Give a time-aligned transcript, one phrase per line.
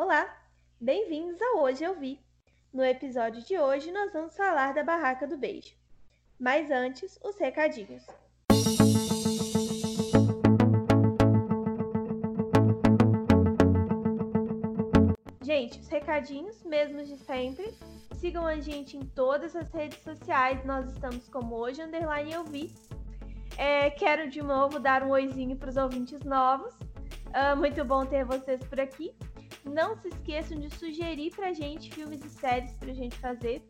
[0.00, 0.32] Olá,
[0.80, 2.20] bem-vindos ao Hoje Eu Vi.
[2.72, 5.74] No episódio de hoje, nós vamos falar da Barraca do Beijo.
[6.38, 8.06] Mas antes, os recadinhos.
[15.42, 17.74] Gente, os recadinhos, mesmos de sempre.
[18.20, 20.64] Sigam a gente em todas as redes sociais.
[20.64, 22.72] Nós estamos como hoje, underline eu vi.
[23.56, 26.72] É, quero de novo dar um oizinho para os ouvintes novos.
[27.28, 29.12] Uh, muito bom ter vocês por aqui.
[29.68, 33.62] Não se esqueçam de sugerir pra gente filmes e séries pra gente fazer.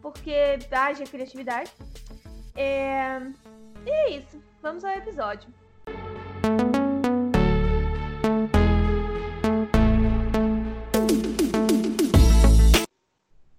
[0.00, 0.34] Porque
[0.70, 1.72] haja criatividade.
[2.54, 3.18] É...
[3.86, 4.42] E é isso.
[4.60, 5.52] Vamos ao episódio.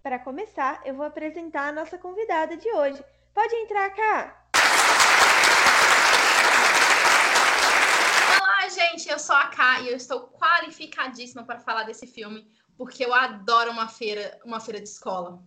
[0.01, 3.03] Para começar, eu vou apresentar a nossa convidada de hoje.
[3.33, 4.42] Pode entrar cá!
[8.93, 12.47] Gente, eu sou a Ká e eu estou qualificadíssima para falar desse filme,
[12.77, 15.41] porque eu adoro uma feira, uma feira de escola.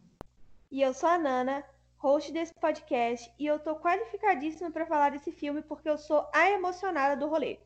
[0.69, 1.64] E eu sou a Nana,
[1.97, 6.50] host desse podcast, e eu tô qualificadíssima para falar desse filme porque eu sou a
[6.50, 7.61] emocionada do rolê.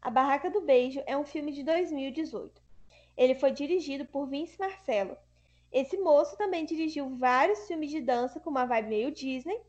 [0.00, 2.62] A Barraca do Beijo é um filme de 2018.
[3.16, 5.16] Ele foi dirigido por Vince Marcello.
[5.72, 9.60] Esse moço também dirigiu vários filmes de dança com uma vibe meio Disney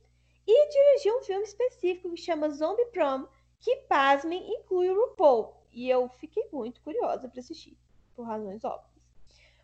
[0.45, 3.25] e dirigiu um filme específico que chama Zombie Prom,
[3.59, 5.55] que, pasmem, inclui o RuPaul.
[5.71, 7.77] E eu fiquei muito curiosa para assistir,
[8.15, 8.95] por razões óbvias.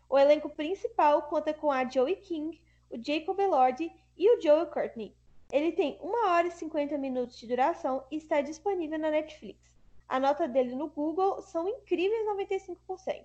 [0.08, 5.16] O elenco principal conta com a Joey King, o Jacob Elordi e o Joel Courtney.
[5.50, 9.58] Ele tem 1 hora e 50 minutos de duração e está disponível na Netflix.
[10.08, 13.24] A nota dele no Google são incríveis 95%.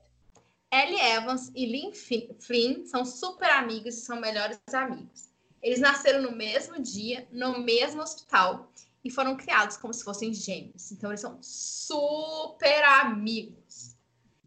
[0.71, 5.29] Ellie Evans e Lynn Flynn são super amigos e são melhores amigos.
[5.61, 8.69] Eles nasceram no mesmo dia, no mesmo hospital,
[9.07, 10.91] e foram criados como se fossem gêmeos.
[10.91, 13.95] Então, eles são super amigos.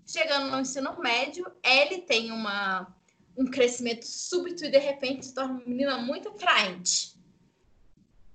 [0.06, 2.94] Chegando no ensino médio, ele tem uma,
[3.36, 7.18] um crescimento súbito e, de repente, se torna uma menina muito atraente.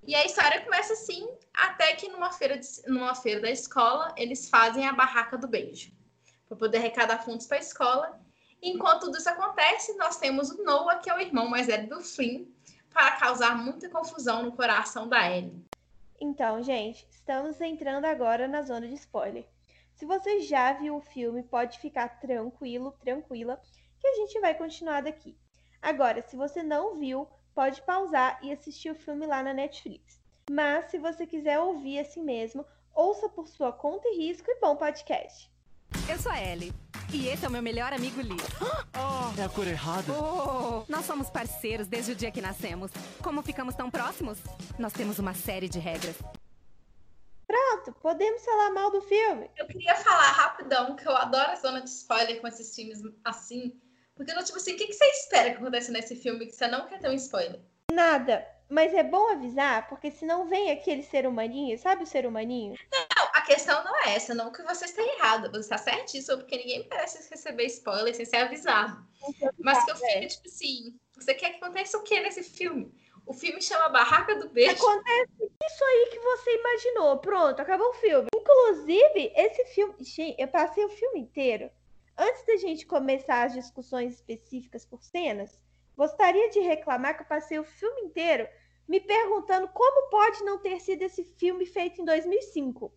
[0.04, 4.48] E a história começa assim, até que numa feira, de, numa feira da escola, eles
[4.48, 5.92] fazem a barraca do beijo,
[6.48, 8.20] para poder arrecadar fundos para a escola.
[8.60, 12.00] Enquanto tudo isso acontece, nós temos o Noah, que é o irmão mais velho do
[12.00, 12.46] Flynn,
[12.90, 15.66] para causar muita confusão no coração da Ellie.
[16.18, 19.46] Então, gente, estamos entrando agora na zona de spoiler.
[19.94, 23.60] Se você já viu o filme, pode ficar tranquilo, tranquila,
[24.00, 25.36] que a gente vai continuar daqui.
[25.80, 30.20] Agora, se você não viu, pode pausar e assistir o filme lá na Netflix.
[30.50, 34.76] Mas, se você quiser ouvir assim mesmo, ouça por sua conta e risco e bom
[34.76, 35.50] podcast.
[36.08, 36.72] Eu sou a Ellie.
[37.12, 38.36] E esse é o meu melhor amigo Lee.
[38.98, 40.10] Oh, é a cor errada.
[40.10, 42.90] Oh, nós somos parceiros desde o dia que nascemos.
[43.22, 44.38] Como ficamos tão próximos?
[44.78, 46.16] Nós temos uma série de regras.
[47.46, 49.50] Pronto, podemos falar mal do filme.
[49.56, 53.78] Eu queria falar rapidão que eu adoro a zona de spoiler com esses filmes assim.
[54.16, 56.86] Porque, tipo assim, o que, que você espera que aconteça nesse filme que você não
[56.86, 57.60] quer ter um spoiler?
[57.92, 58.46] Nada.
[58.68, 62.74] Mas é bom avisar, porque senão vem aquele ser humaninho, sabe o ser humaninho?
[62.92, 66.86] Não, questão não é essa, não que você está errado, você está certíssimo, porque ninguém
[66.90, 69.06] merece receber spoiler sem ser avisado.
[69.58, 70.26] Mas que eu fico, é.
[70.26, 72.92] tipo assim, você quer que aconteça o que nesse filme?
[73.24, 74.72] O filme chama Barraca do Beijo.
[74.72, 77.18] Acontece isso aí que você imaginou.
[77.18, 78.28] Pronto, acabou o filme.
[78.34, 79.94] Inclusive, esse filme.
[79.98, 81.70] Gente, eu passei o filme inteiro.
[82.16, 85.58] Antes da gente começar as discussões específicas por cenas,
[85.96, 88.46] Gostaria de reclamar que eu passei o filme inteiro
[88.86, 92.92] me perguntando como pode não ter sido esse filme feito em 2005.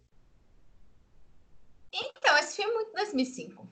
[1.94, 3.68] Então, esse filme é muito 2005.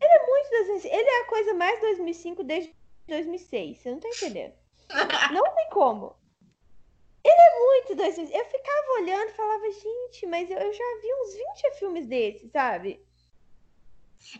[0.00, 0.94] Ele é muito 2005.
[0.94, 3.78] Ele é a coisa mais 2005 desde 2006.
[3.78, 4.54] Você não tá entendendo.
[5.32, 6.16] não tem como.
[7.24, 8.36] Ele é muito 2005.
[8.36, 12.50] Eu ficava olhando e falava, gente, mas eu, eu já vi uns 20 filmes desses,
[12.50, 13.04] sabe?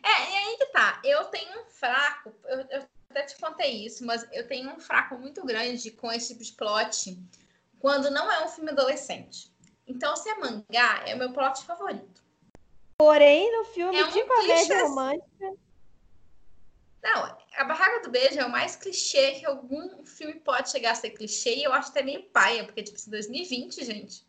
[0.03, 1.01] É, e aí que tá.
[1.05, 2.35] Eu tenho um fraco.
[2.45, 6.29] Eu, eu até te contei isso, mas eu tenho um fraco muito grande com esse
[6.29, 7.19] tipo de plot
[7.79, 9.53] quando não é um filme adolescente.
[9.87, 12.22] Então, se é mangá, é o meu plot favorito.
[13.03, 14.83] Porém, no filme é um de comédia clichê...
[14.83, 15.55] romântica.
[17.03, 20.95] Não, a Barraca do Beijo é o mais clichê que algum filme pode chegar a
[20.95, 24.27] ser clichê, e eu acho até meio paia, porque, tipo, 2020, assim, gente.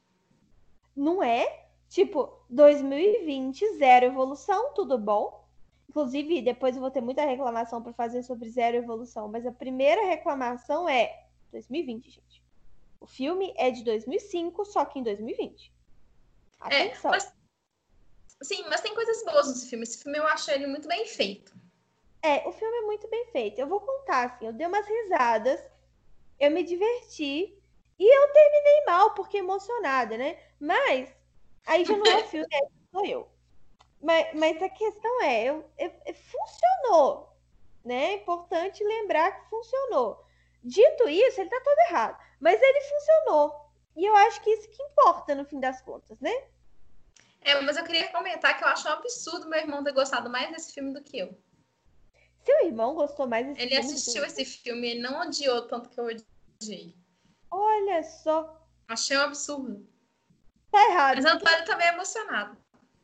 [0.96, 1.68] Não é?
[1.88, 5.48] Tipo, 2020, zero evolução, tudo bom?
[5.88, 10.04] Inclusive, depois eu vou ter muita reclamação para fazer sobre Zero Evolução, mas a primeira
[10.08, 12.44] reclamação é 2020, gente.
[13.00, 15.72] O filme é de 2005, só que em 2020.
[16.62, 17.14] É, Atenção.
[17.14, 17.43] É, mas,
[18.44, 19.84] sim, mas tem coisas boas nesse filme.
[19.84, 21.54] Esse filme eu acho ele muito bem feito.
[22.22, 23.60] É, o filme é muito bem feito.
[23.60, 25.60] Eu vou contar, assim, eu dei umas risadas,
[26.40, 27.58] eu me diverti
[28.00, 30.40] e eu terminei mal, porque emocionada, né?
[30.60, 31.14] Mas
[31.66, 32.48] aí já não é o filme,
[32.92, 33.28] sou eu.
[34.02, 37.30] Mas, mas a questão é, eu- eu- funcionou,
[37.84, 38.06] né?
[38.06, 40.24] É importante lembrar que funcionou.
[40.64, 43.64] Dito isso, ele tá todo errado, mas ele funcionou.
[43.96, 46.32] E eu acho que isso que importa no fim das contas, né?
[47.44, 50.50] É, mas eu queria comentar que eu acho um absurdo meu irmão ter gostado mais
[50.52, 51.38] desse filme do que eu.
[52.46, 55.90] Seu irmão gostou mais desse Ele filme do assistiu esse filme e não odiou tanto
[55.90, 56.96] que eu odiei.
[57.52, 59.88] Olha só, Achei um absurdo.
[60.72, 61.16] tá errado.
[61.22, 62.58] Mas Antônio também é emocionado.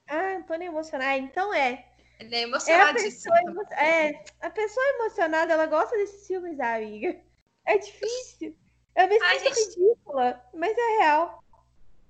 [0.08, 1.10] Ah, Antônio emocionado.
[1.10, 1.86] Ah, então é.
[2.20, 3.34] Ele é É a emocionadíssimo.
[3.34, 7.22] pessoa, emo- é, a pessoa emocionada, ela gosta desses filmes, amiga.
[7.66, 8.58] É difícil.
[8.96, 9.80] Eu me sinto gente.
[9.80, 11.44] ridícula, mas é real.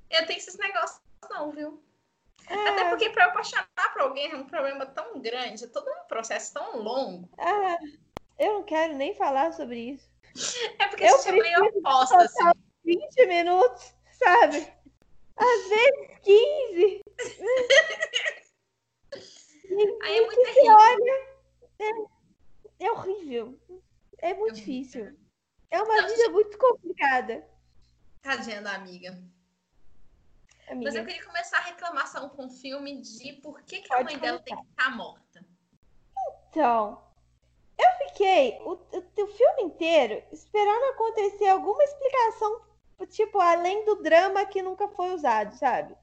[0.10, 1.00] Eu tenho esses negócios
[1.30, 1.84] não, viu?
[2.50, 5.88] Ah, Até porque pra eu apaixonar por alguém é um problema tão grande, é todo
[5.90, 7.30] um processo tão longo.
[7.38, 7.78] ah,
[8.38, 10.10] eu não quero nem falar sobre isso.
[10.80, 12.52] É porque Eu gente é meio oposta, assim.
[12.86, 14.68] 20 minutos, sabe?
[15.36, 17.02] Às vezes 15.
[20.04, 20.74] Aí é muito terrível.
[20.74, 21.28] olha,
[21.80, 23.60] é, é horrível.
[24.20, 25.16] É muito É difícil.
[25.72, 27.48] É uma vida muito complicada,
[28.22, 29.18] Tadinha da amiga.
[30.76, 34.18] Mas eu queria começar a reclamação com o filme de por que, que a mãe
[34.18, 35.46] dela tem que estar morta.
[36.50, 37.04] Então,
[37.78, 42.62] eu fiquei o, o, o filme inteiro esperando acontecer alguma explicação,
[43.10, 45.96] tipo, além do drama que nunca foi usado, sabe?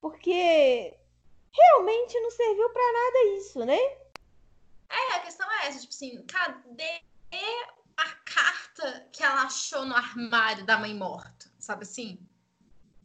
[0.00, 0.96] Porque
[1.52, 3.78] realmente não serviu pra nada isso, né?
[4.88, 7.02] É, a questão é essa, tipo assim, cadê
[7.96, 11.50] a carta que ela achou no armário da mãe morta?
[11.58, 12.18] Sabe assim?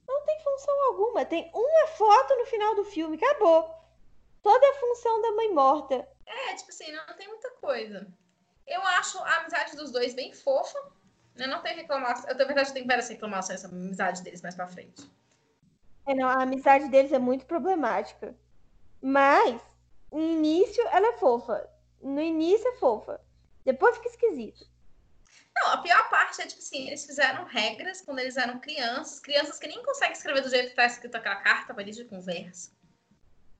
[0.08, 1.26] Não tem função alguma.
[1.26, 3.76] Tem uma foto no final do filme, acabou.
[4.42, 6.08] Toda a função da mãe morta.
[6.26, 8.08] É, tipo assim, não tem muita coisa.
[8.66, 10.80] Eu acho a amizade dos dois bem fofa.
[11.36, 12.30] Eu não tenho reclamação.
[12.30, 15.10] Eu, na verdade, tenho várias reclamações sobre a amizade deles mais pra frente.
[16.06, 18.36] É, não, a amizade deles é muito problemática.
[19.02, 19.62] Mas,
[20.12, 21.70] no início, ela é fofa.
[22.02, 23.22] No início é fofa.
[23.66, 24.66] Depois fica esquisito.
[25.60, 29.20] Não, a pior parte é, tipo assim, eles fizeram regras quando eles eram crianças.
[29.20, 32.72] Crianças que nem conseguem escrever do jeito que tá escrito aquela carta para de conversa.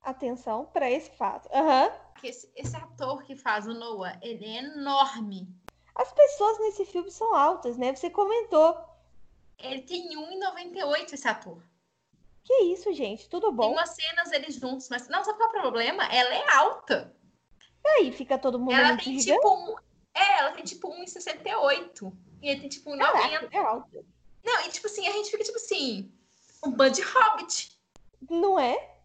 [0.02, 1.48] Atenção pra esse fato.
[1.52, 1.90] Aham.
[2.20, 5.48] Que esse, esse ator que faz o Noah, ele é enorme.
[5.94, 7.94] As pessoas nesse filme são altas, né?
[7.94, 8.76] Você comentou.
[9.58, 11.60] Ele tem 1,98 esse ator.
[12.44, 13.28] Que isso, gente?
[13.28, 13.72] Tudo Tem bom?
[13.72, 16.04] umas cenas eles juntos, mas não, sabe qual é o problema?
[16.04, 17.14] Ela é alta.
[17.84, 19.24] Aí fica todo mundo Ela tem gigante.
[19.40, 19.76] tipo um.
[20.14, 22.12] É, ela tem tipo 1,68.
[22.42, 22.98] E ele tem tipo 1,90.
[22.98, 24.04] Caraca, é alta.
[24.44, 26.12] Não, e tipo assim, a gente fica tipo assim,
[26.64, 27.78] um bando de hobbit.
[28.28, 28.96] Não é?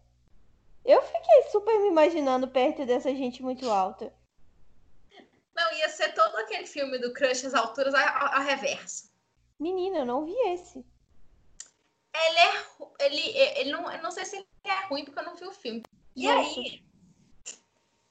[0.84, 4.12] Eu fiquei super me imaginando perto dessa gente muito alta.
[5.54, 9.10] Não, ia ser todo aquele filme do Crush às alturas a, a, a reverso.
[9.58, 10.84] Menina, eu não vi esse.
[12.12, 12.64] Ele é.
[13.00, 15.52] Ele, ele não, eu não sei se ele é ruim porque eu não vi o
[15.52, 15.82] filme.
[16.14, 16.60] E Nossa.
[16.60, 16.84] aí.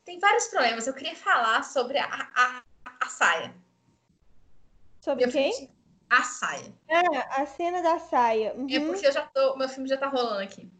[0.05, 0.87] Tem vários problemas.
[0.87, 2.63] Eu queria falar sobre a, a,
[3.03, 3.55] a saia.
[4.99, 5.69] Sobre quem?
[6.09, 6.73] A saia.
[6.89, 8.53] Ah, a cena da saia.
[8.55, 8.67] Uhum.
[8.69, 9.55] É porque eu já tô.
[9.57, 10.71] Meu filme já tá rolando aqui.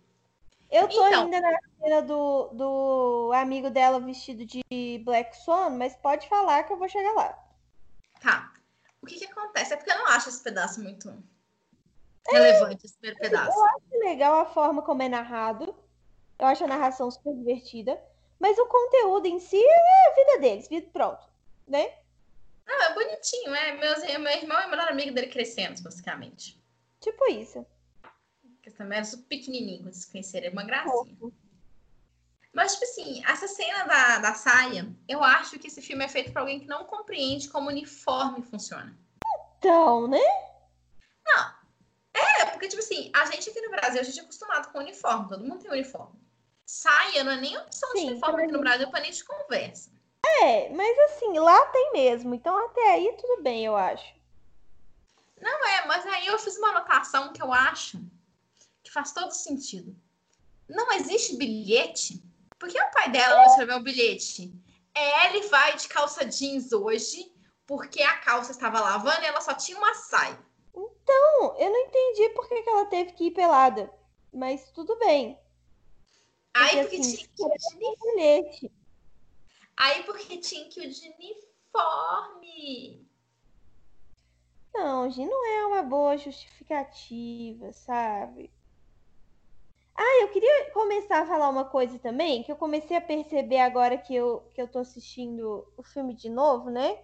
[0.72, 1.24] Eu tô Então.
[1.24, 4.64] ainda na cena do, do amigo dela vestido de
[5.06, 7.38] Black Swan, mas pode falar que eu vou chegar lá.
[8.20, 8.54] Tá.
[9.02, 9.74] O que que acontece?
[9.74, 11.14] É porque eu não acho esse pedaço muito
[12.28, 13.58] relevante, esse primeiro pedaço.
[13.92, 15.76] É legal a forma como é narrado.
[16.40, 18.02] Eu acho a narração super divertida.
[18.40, 21.28] Mas o conteúdo em si é a vida deles, vida pronto,
[21.68, 21.94] né?
[22.66, 23.72] Não, é bonitinho, é.
[23.74, 26.62] Meus, meu irmão é o melhor amigo dele crescendo, basicamente.
[27.00, 27.66] Tipo isso.
[28.56, 31.16] Porque também era super pequenininho quando se conheceram, é uma gracinha.
[31.18, 31.34] Fofo.
[32.54, 36.32] Mas, tipo assim, essa cena da, da saia, eu acho que esse filme é feito
[36.32, 38.96] pra alguém que não compreende como uniforme funciona.
[39.58, 40.20] Então, né?
[42.14, 45.30] É, porque, tipo assim, a gente aqui no Brasil, a gente é acostumado com uniforme,
[45.30, 46.22] todo mundo tem uniforme.
[46.66, 48.60] Saia não é nem opção de Sim, uniforme aqui no.
[48.60, 49.92] Brasil pra nem de conversa.
[50.26, 52.34] É, mas assim, lá tem mesmo.
[52.34, 54.14] Então até aí tudo bem, eu acho.
[55.40, 58.00] Não é, mas aí eu fiz uma anotação que eu acho
[58.82, 59.96] que faz todo sentido.
[60.68, 62.24] Não existe bilhete?
[62.58, 64.54] Por que o pai dela não escreveu um bilhete?
[64.96, 67.32] É, ele vai de calça jeans hoje,
[67.68, 70.40] porque a calça estava lavando e ela só tinha uma saia.
[70.74, 73.92] Não, eu não entendi por que, que ela teve que ir pelada.
[74.32, 75.38] Mas tudo bem.
[76.54, 78.72] Aí Porque, porque, assim, tinha Bilhete.
[79.78, 83.08] Aí porque tinha que ir de uniforme.
[84.74, 88.52] Não, Gi, não é uma boa justificativa, sabe?
[89.96, 93.98] Ah, eu queria começar a falar uma coisa também, que eu comecei a perceber agora
[93.98, 97.04] que eu, que eu tô assistindo o filme de novo, né?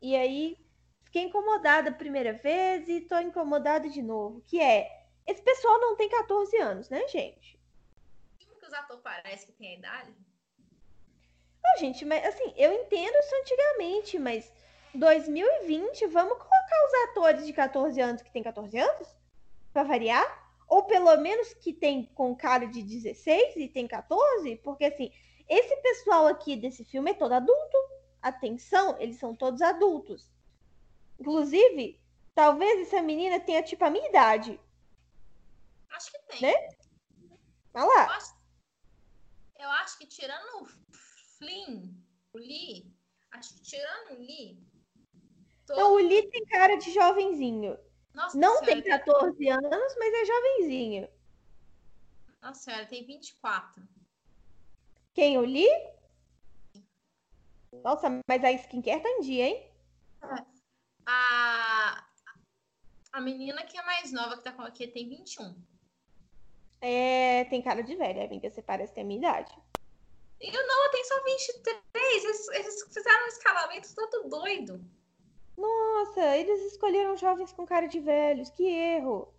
[0.00, 0.56] E aí
[1.02, 5.96] fiquei incomodada a primeira vez e tô incomodada de novo, que é, esse pessoal não
[5.96, 7.58] tem 14 anos, né, gente?
[8.40, 10.14] O que os atores parecem que tem a idade?
[11.70, 14.52] Não, gente, mas assim, eu entendo isso antigamente, mas
[14.94, 19.08] 2020, vamos colocar os atores de 14 anos que tem 14 anos?
[19.72, 20.50] Pra variar?
[20.68, 24.56] Ou pelo menos que tem com cara de 16 e tem 14?
[24.56, 25.12] Porque assim,
[25.48, 27.76] esse pessoal aqui desse filme é todo adulto.
[28.22, 30.30] Atenção, eles são todos adultos.
[31.18, 32.00] Inclusive,
[32.34, 34.60] talvez essa menina tenha tipo a minha idade.
[35.90, 36.40] Acho que tem.
[36.42, 36.68] Né?
[37.74, 38.16] Olha Eu lá.
[38.16, 38.34] acho,
[39.58, 40.68] eu acho que tirando
[41.50, 41.94] Flynn,
[42.34, 42.94] o Lee,
[43.30, 44.62] acho que tirando o Lee.
[45.66, 47.78] todo- Então, o Lee tem cara de jovenzinho.
[48.12, 51.08] Nossa Não senhora, tem 14 anos, mas é jovenzinho.
[52.42, 53.82] Nossa senhora, tem 24.
[55.14, 55.38] Quem?
[55.38, 55.68] O Lee?
[57.84, 59.70] Nossa, mas a skincare tá em dia, hein?
[61.06, 62.06] A,
[63.12, 65.54] a menina que é mais nova que tá com aqui tem 21.
[66.82, 68.50] É, tem cara de velha, amiga.
[68.50, 69.54] Você parece ter a minha idade.
[70.40, 72.24] E o Noah tem só 23.
[72.24, 74.84] Eles, eles fizeram um escalamento todo doido.
[75.56, 78.48] Nossa, eles escolheram jovens com cara de velhos.
[78.50, 79.34] Que erro.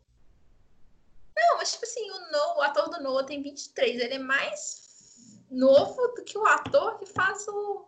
[1.35, 3.99] Não, mas tipo assim, o Noah, o ator do Noah tem 23.
[3.99, 7.87] Ele é mais novo do que o ator que faz o,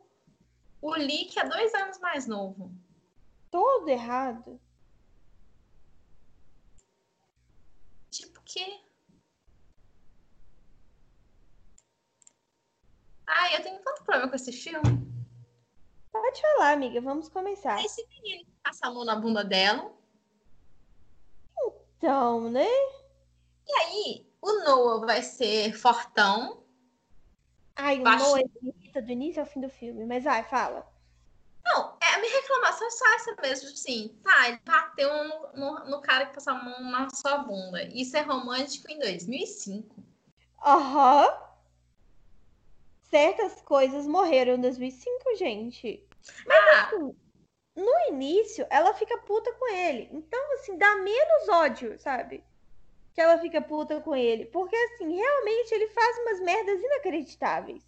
[0.82, 2.72] o Lee, que é dois anos mais novo.
[3.51, 4.60] Todo errado.
[8.10, 8.82] Tipo que.
[13.27, 15.03] Ai, eu tenho tanto problema com esse filme.
[16.11, 17.01] Pode falar, amiga.
[17.01, 17.83] Vamos começar.
[17.83, 19.91] Esse menino que passa a mão na bunda dela.
[21.97, 22.67] Então, né?
[23.67, 26.63] E aí, o Noah vai ser fortão.
[27.75, 30.05] Ai, o Baixo- Noah me irrita do início ao fim do filme.
[30.05, 30.85] Mas vai, fala.
[31.65, 33.69] Não, é, a minha reclamação é só essa mesmo.
[33.69, 37.81] Assim, tá, ele bateu no, no, no cara que passa a mão na sua bunda.
[37.83, 39.95] Isso é romântico em 2005.
[40.61, 41.41] Aham.
[43.13, 46.03] Certas coisas morreram em 2005, gente.
[46.50, 47.15] Ah, Assim,
[47.75, 50.10] no início, ela fica puta com ele.
[50.12, 52.43] Então, assim, dá menos ódio, sabe?
[53.13, 54.46] Que ela fica puta com ele.
[54.48, 57.84] Porque, assim, realmente ele faz umas merdas inacreditáveis.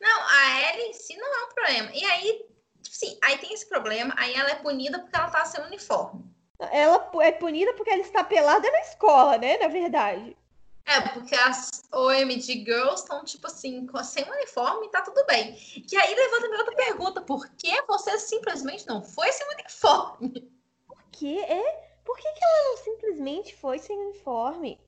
[0.00, 1.90] não, a Ellie em si não é um problema.
[1.92, 2.46] E aí,
[2.88, 6.24] assim, aí tem esse problema, aí ela é punida porque ela tá sem uniforme.
[6.70, 9.58] Ela é punida porque ela está pelada na escola, né?
[9.58, 10.36] Na verdade.
[10.86, 15.56] É, porque as OMG Girls estão, tipo assim, sem uniforme e tá tudo bem.
[15.90, 20.52] E aí levanta minha outra pergunta: por que você simplesmente não foi sem uniforme?
[20.86, 21.84] Por que é?
[22.04, 24.78] Por que, que ela não simplesmente foi sem uniforme?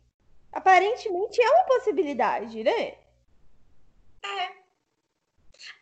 [0.53, 2.99] Aparentemente é uma possibilidade, né?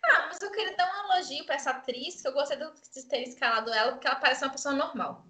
[0.05, 3.23] Ah, mas eu queria dar um elogio pra essa atriz, que eu gostei de ter
[3.23, 5.27] escalado ela, porque ela parece uma pessoa normal.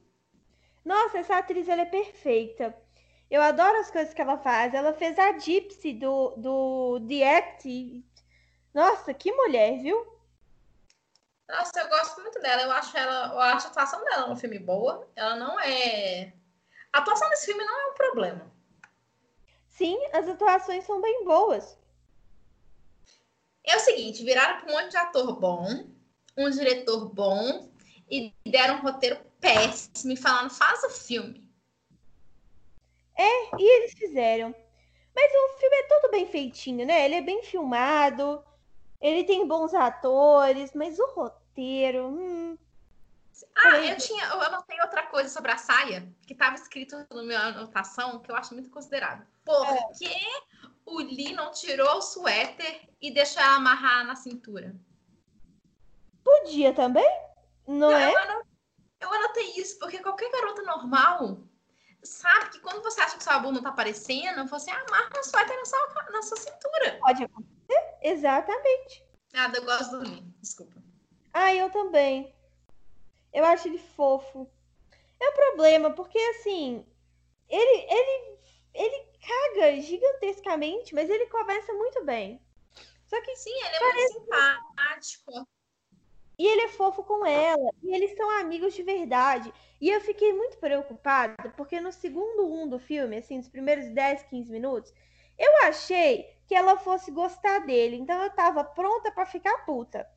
[0.85, 2.76] Nossa, essa atriz ela é perfeita.
[3.35, 4.73] Eu adoro as coisas que ela faz.
[4.75, 8.05] Ela fez a Gypsy do, do The Act.
[8.73, 10.07] Nossa, que mulher, viu?
[11.49, 12.62] Nossa, eu gosto muito dela.
[12.62, 15.11] Eu acho ela, eu acho a atuação dela no filme boa.
[15.17, 16.33] Ela não é.
[16.93, 18.53] A atuação desse filme não é um problema.
[19.67, 21.76] Sim, as atuações são bem boas.
[23.64, 25.88] É o seguinte, viraram para um monte de ator bom,
[26.37, 27.69] um diretor bom
[28.09, 31.44] e deram um roteiro péssimo e falaram, faz o filme.
[33.16, 34.54] E eles fizeram.
[35.14, 37.04] Mas o filme é todo bem feitinho, né?
[37.04, 38.44] Ele é bem filmado.
[39.00, 42.09] Ele tem bons atores, mas o roteiro.
[42.09, 42.59] hum,
[43.56, 47.38] Ah, eu tinha, eu anotei outra coisa sobre a saia, que estava escrito na minha
[47.40, 49.26] anotação, que eu acho muito considerável.
[49.44, 49.66] Por
[49.99, 50.11] que
[50.87, 54.75] o Lee não tirou o suéter e deixou ela amarrar na cintura?
[56.23, 57.06] podia também?
[57.66, 58.11] Não é?
[58.11, 58.47] Eu, ano-
[59.00, 61.38] eu anotei isso porque qualquer garota normal
[62.05, 65.65] sabe que quando você acha que sua bunda tá aparecendo, você amarra o suéter na
[65.65, 66.99] sua, na sua cintura.
[67.01, 67.99] Pode acontecer?
[68.03, 69.05] Exatamente.
[69.33, 70.83] Nada, eu gosto do Lee, desculpa.
[71.33, 72.35] Ah, eu também.
[73.33, 74.49] Eu acho ele fofo.
[75.21, 76.87] É um problema, porque assim,
[77.49, 78.39] ele, ele,
[78.75, 82.41] ele caga gigantescamente, mas ele conversa muito bem.
[83.07, 85.49] Só que Sim, ele é muito simpático.
[86.38, 87.71] E ele é fofo com ela.
[87.83, 89.53] E eles são amigos de verdade.
[89.81, 94.25] E eu fiquei muito preocupada, porque no segundo um do filme, assim, nos primeiros 10,
[94.25, 94.93] 15 minutos,
[95.38, 97.97] eu achei que ela fosse gostar dele.
[97.97, 100.09] Então eu tava pronta pra ficar puta.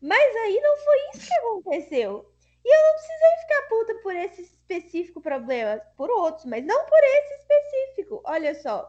[0.00, 2.32] Mas aí não foi isso que aconteceu.
[2.64, 5.80] E eu não precisei ficar puta por esse específico problema.
[5.96, 8.22] Por outros, mas não por esse específico.
[8.24, 8.88] Olha só.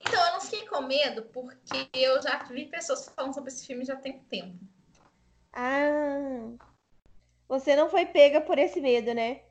[0.00, 3.84] Então, eu não fiquei com medo, porque eu já vi pessoas falando sobre esse filme
[3.84, 4.58] já tem tempo.
[5.56, 6.52] Ah.
[7.48, 9.42] Você não foi pega por esse medo, né?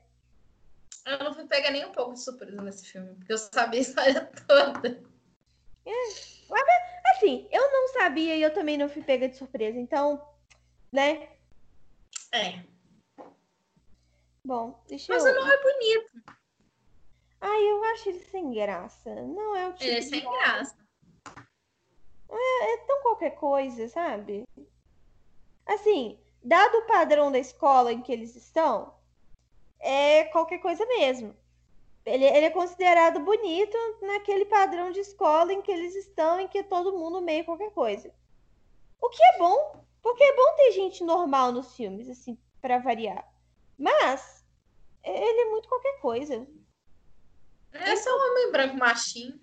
[1.04, 3.82] Eu não fui pegar nem um pouco de surpresa nesse filme, porque eu sabia a
[3.82, 5.02] história toda.
[7.16, 9.78] Assim, eu não sabia e eu também não fui pega de surpresa.
[9.78, 10.22] Então,
[10.92, 11.28] né?
[12.32, 12.62] É.
[14.44, 15.32] Bom, deixa Mas eu.
[15.32, 16.36] o não é bonito.
[17.40, 19.14] Ai, eu acho ele sem graça.
[19.14, 20.76] Não é o tipo Ele é de sem graça.
[22.30, 24.44] é tão qualquer coisa, sabe?
[25.66, 28.94] Assim, dado o padrão da escola em que eles estão,
[29.80, 31.36] é qualquer coisa mesmo.
[32.04, 36.58] Ele, ele é considerado bonito naquele padrão de escola em que eles estão, em que
[36.58, 38.14] é todo mundo meio qualquer coisa.
[39.00, 43.28] O que é bom, porque é bom ter gente normal nos filmes, assim, pra variar.
[43.76, 44.44] Mas,
[45.02, 46.46] ele é muito qualquer coisa.
[47.72, 49.38] É só um homem branco machinho.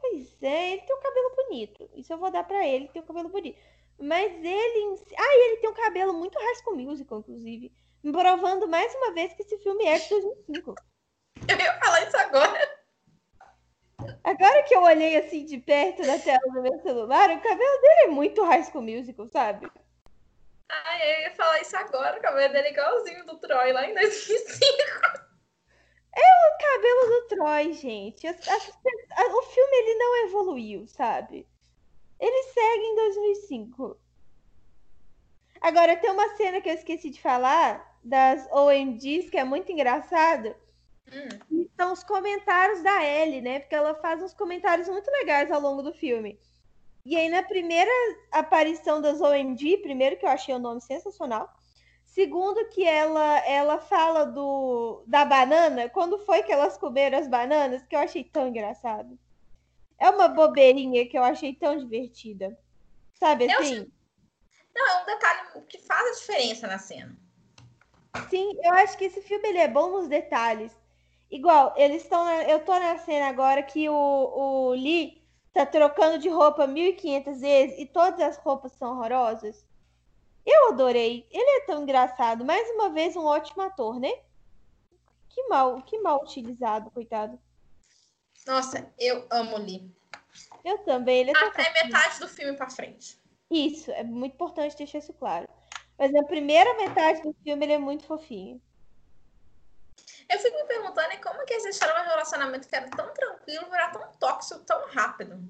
[0.00, 1.90] Pois é, ele tem um cabelo bonito.
[1.94, 3.58] Isso eu vou dar pra ele, tem um cabelo bonito.
[4.00, 5.00] Mas ele.
[5.18, 7.72] Ah, e ele tem um cabelo muito High School Musical, inclusive.
[8.02, 10.74] Me provando mais uma vez que esse filme é de 2005.
[11.48, 12.80] Eu ia falar isso agora.
[14.24, 18.00] Agora que eu olhei assim de perto na tela do meu celular, o cabelo dele
[18.04, 19.70] é muito High School Musical, sabe?
[20.70, 22.18] Ai, eu ia falar isso agora.
[22.18, 25.20] O cabelo dele é igualzinho do Troy lá em 2005.
[26.16, 28.26] O cabelo do Troy, gente.
[28.26, 28.68] As- as-
[29.16, 31.46] a- o filme ele não evoluiu, sabe?
[32.20, 33.96] Ele segue em 2005.
[35.60, 40.54] Agora tem uma cena que eu esqueci de falar das OMGs que é muito engraçado.
[41.12, 41.66] Hum.
[41.76, 43.60] São os comentários da Ellie, né?
[43.60, 46.38] Porque ela faz uns comentários muito legais ao longo do filme.
[47.04, 47.90] E aí, na primeira
[48.30, 51.50] aparição das OMG, primeiro que eu achei o nome sensacional.
[52.04, 57.86] Segundo que ela ela fala do da banana, quando foi que elas comeram as bananas,
[57.86, 59.18] que eu achei tão engraçado.
[60.00, 62.58] É uma bobeirinha que eu achei tão divertida.
[63.14, 63.92] Sabe Eu assim?
[64.74, 67.14] Não, é um detalhe que faz a diferença na cena.
[68.30, 70.72] Sim, eu acho que esse filme ele é bom nos detalhes.
[71.30, 72.26] Igual, eles estão.
[72.42, 77.78] Eu tô na cena agora que o, o Lee tá trocando de roupa 1500 vezes
[77.78, 79.64] e todas as roupas são horrorosas.
[80.46, 81.28] Eu adorei.
[81.30, 82.44] Ele é tão engraçado.
[82.44, 84.10] Mais uma vez, um ótimo ator, né?
[85.28, 87.38] Que mal, que mal utilizado, coitado.
[88.46, 89.90] Nossa, eu amo o Lee.
[90.64, 91.20] Eu também.
[91.20, 93.18] Ele é Até metade do filme pra frente.
[93.50, 95.48] Isso, é muito importante deixar isso claro.
[95.98, 98.60] Mas na primeira metade do filme ele é muito fofinho.
[100.28, 103.90] Eu fico me perguntando como que eles deixaram um relacionamento que era tão tranquilo virar
[103.90, 105.42] tão tóxico tão rápido.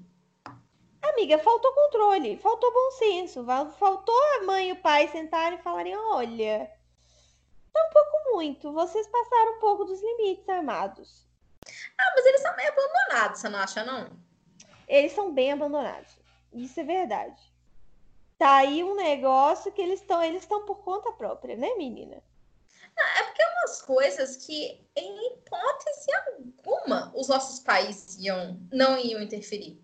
[1.01, 3.45] Amiga, faltou controle, faltou bom senso,
[3.77, 6.71] faltou a mãe e o pai sentarem e falarem: olha,
[7.71, 11.30] tá um pouco muito, vocês passaram um pouco dos limites, amados.
[11.97, 14.09] Ah, mas eles são meio abandonados, você não acha, não?
[14.87, 16.11] Eles são bem abandonados,
[16.53, 17.41] isso é verdade.
[18.37, 22.21] Tá aí um negócio que eles estão eles estão por conta própria, né, menina?
[23.17, 29.79] É porque umas coisas que, em hipótese alguma, os nossos pais iam, não iam interferir.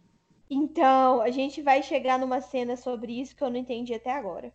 [0.50, 4.54] Então, a gente vai chegar numa cena sobre isso que eu não entendi até agora.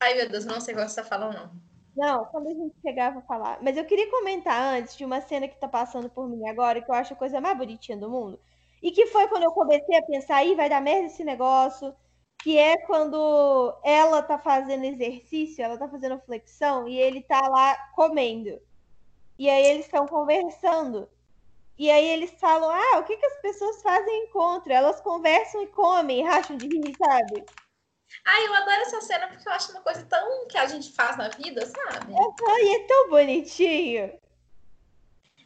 [0.00, 1.50] Ai, meu Deus, não sei o que você tá falando, não.
[1.98, 3.58] Não, quando a gente chegar, eu vou falar.
[3.60, 6.88] Mas eu queria comentar antes de uma cena que tá passando por mim agora, que
[6.88, 8.38] eu acho a coisa mais bonitinha do mundo.
[8.80, 11.92] E que foi quando eu comecei a pensar, ih, vai dar merda esse negócio.
[12.40, 17.74] Que é quando ela tá fazendo exercício, ela tá fazendo flexão, e ele tá lá
[17.96, 18.60] comendo.
[19.38, 21.08] E aí eles estão conversando.
[21.78, 24.72] E aí eles falam, ah, o que, que as pessoas fazem em encontro?
[24.72, 27.44] Elas conversam e comem, racham de rir, sabe?
[28.24, 31.16] Ai, eu adoro essa cena porque eu acho uma coisa tão que a gente faz
[31.16, 32.12] na vida, sabe?
[32.48, 34.18] Ai, é tão bonitinho.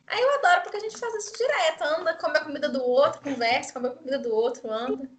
[0.07, 1.83] Aí eu adoro porque a gente faz isso direto.
[1.83, 5.11] Anda, come a comida do outro, conversa, come a comida do outro, anda.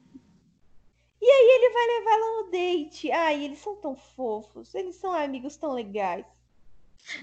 [1.21, 3.11] E aí ele vai levar ela no date.
[3.11, 4.75] Ai, eles são tão fofos.
[4.75, 6.25] Eles são amigos tão legais.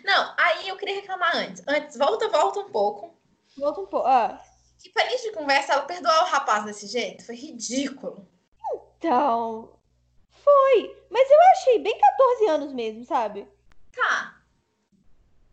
[0.05, 1.63] Não, aí eu queria reclamar antes.
[1.67, 3.15] Antes, volta, volta um pouco.
[3.57, 4.07] Volta um pouco.
[4.07, 4.43] Ah,
[4.83, 8.27] Que pra início de conversa, ela perdoar o rapaz desse jeito foi ridículo.
[8.97, 9.79] então.
[10.71, 11.05] Foi.
[11.11, 13.49] Mas eu achei bem 14 anos mesmo, sabe?
[13.95, 14.41] Tá.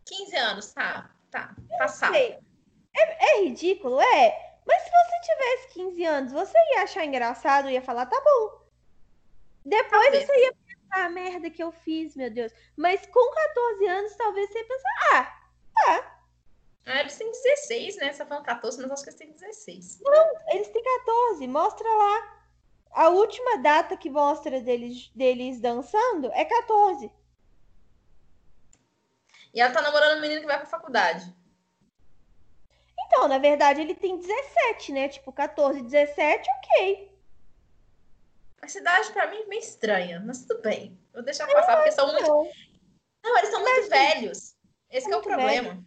[0.05, 1.11] 15 anos, tá.
[1.31, 1.55] Tá.
[1.77, 2.15] Passado.
[2.15, 2.39] É,
[2.95, 4.59] é ridículo, é.
[4.65, 8.67] Mas se você tivesse 15 anos, você ia achar engraçado, ia falar, tá bom.
[9.65, 10.25] Depois Talvez.
[10.25, 12.51] você ia pensar, a merda que eu fiz, meu Deus.
[12.75, 15.37] Mas com 14 anos, talvez você ia pensar, ah,
[16.85, 18.13] Ah, eles têm 16, né?
[18.13, 19.99] Você tá falando 14, mas acho que eles têm 16.
[20.53, 22.36] Eles têm 14, mostra lá.
[22.91, 27.11] A última data que mostra deles, deles dançando é 14.
[29.53, 31.33] E ela tá namorando um menino que vai pra faculdade.
[33.05, 35.07] Então, na verdade, ele tem 17, né?
[35.07, 37.17] Tipo, 14, 17, ok.
[38.61, 40.99] A cidade, pra mim, é meio estranha, mas tudo bem.
[41.13, 42.27] Vou deixar passar, porque são muito.
[43.23, 44.55] Não, eles são muito velhos.
[44.89, 45.83] Esse que é o problema.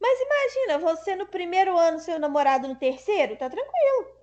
[0.00, 4.13] Mas imagina, você no primeiro ano, seu namorado no terceiro, tá tranquilo.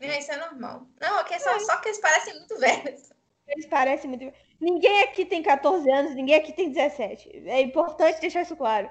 [0.00, 0.86] Isso é normal.
[1.00, 3.12] Não, a questão é só que eles parecem muito velhos.
[3.48, 4.32] Eles parecem muito.
[4.60, 7.30] Ninguém aqui tem 14 anos, ninguém aqui tem 17.
[7.46, 8.90] É importante deixar isso claro.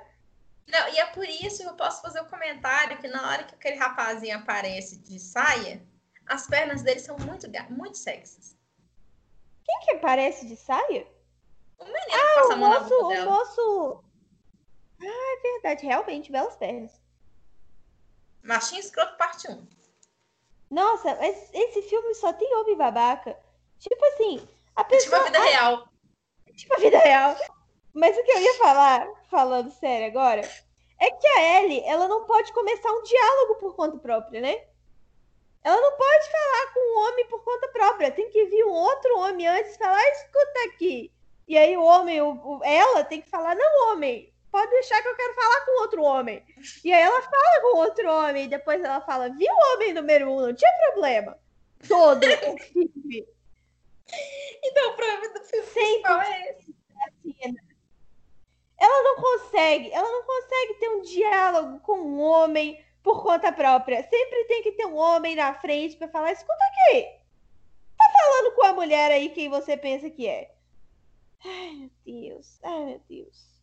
[0.68, 3.44] Não, e é por isso que eu posso fazer o um comentário que na hora
[3.46, 5.82] que aquele rapazinho aparece de saia,
[6.26, 8.58] as pernas dele são muito, muito sexys.
[9.64, 11.08] Quem que aparece de saia?
[11.78, 13.24] O menino ah, que passa a mão moço, na.
[13.24, 14.04] O moço...
[15.00, 15.86] Ah, é verdade.
[15.86, 17.00] Realmente, belas pernas.
[18.44, 19.68] Machinho Escroto, parte 1.
[20.70, 23.38] Nossa, mas esse filme só tem homem babaca.
[23.80, 25.20] Tipo assim, a pessoa...
[25.20, 25.88] Tipo a vida real.
[26.56, 27.36] Tipo a vida real.
[27.94, 30.42] Mas o que eu ia falar, falando sério agora,
[31.00, 34.66] é que a Ellie, ela não pode começar um diálogo por conta própria, né?
[35.64, 38.12] Ela não pode falar com um homem por conta própria.
[38.12, 41.12] Tem que vir um outro homem antes e falar, escuta aqui.
[41.48, 45.08] E aí o homem, o, o, ela tem que falar, não, homem, pode deixar que
[45.08, 46.44] eu quero falar com outro homem.
[46.84, 50.42] E aí ela fala com outro homem, e depois ela fala, viu homem número um,
[50.42, 51.38] não tinha problema.
[51.88, 53.28] Todo o filme.
[54.64, 56.76] Então o problema do filme Sempre é esse.
[58.80, 64.04] Ela não consegue, ela não consegue ter um diálogo com um homem por conta própria.
[64.04, 67.04] Sempre tem que ter um homem na frente para falar, escuta aqui.
[67.98, 70.54] Tá falando com a mulher aí quem você pensa que é.
[71.44, 72.60] Ai, meu Deus.
[72.64, 73.57] Ai, meu Deus.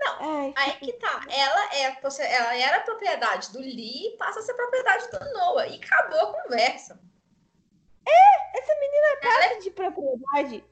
[0.00, 1.20] Não, Ai, aí que tá.
[1.28, 5.68] Ela, é, ela era propriedade do Lee passa a ser propriedade do Noah.
[5.68, 6.98] E acabou a conversa.
[8.08, 9.44] É, essa menina ela...
[9.44, 10.64] É de propriedade.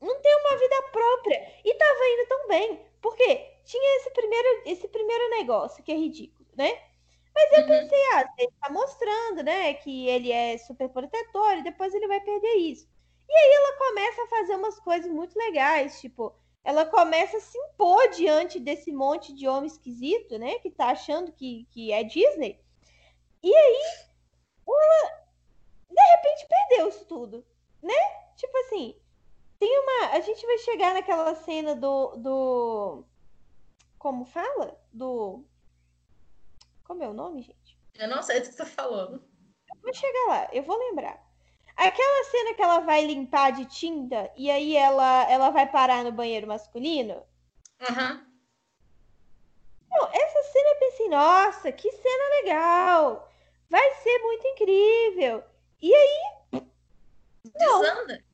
[0.00, 1.60] Não tem uma vida própria.
[1.64, 2.86] E tava indo tão bem.
[3.00, 6.82] Porque tinha esse primeiro, esse primeiro negócio que é ridículo, né?
[7.32, 7.68] Mas eu uhum.
[7.68, 12.18] pensei, ah, ele tá mostrando, né, que ele é super protetor e depois ele vai
[12.18, 12.88] perder isso.
[13.28, 16.34] E aí ela começa a fazer umas coisas muito legais, tipo,
[16.66, 21.30] ela começa a se impor diante desse monte de homem esquisito, né, que tá achando
[21.30, 22.60] que, que é Disney.
[23.40, 24.08] E aí,
[24.68, 25.26] ela,
[25.88, 27.46] de repente, perdeu isso tudo,
[27.80, 27.94] né?
[28.34, 29.00] Tipo assim,
[29.60, 30.16] tem uma.
[30.16, 32.16] A gente vai chegar naquela cena do.
[32.16, 33.04] do
[33.96, 34.76] como fala?
[34.92, 35.44] Do.
[36.82, 37.78] Como é o nome, gente?
[37.94, 39.24] Eu não sei do que você tá falando.
[39.72, 41.24] Eu vou chegar lá, eu vou lembrar.
[41.76, 46.10] Aquela cena que ela vai limpar de tinta e aí ela, ela vai parar no
[46.10, 47.22] banheiro masculino.
[47.80, 48.26] Uhum.
[49.90, 53.30] Não, essa cena eu pensei, nossa, que cena legal!
[53.68, 55.44] Vai ser muito incrível.
[55.82, 56.20] E aí.
[56.52, 58.24] Não, desanda.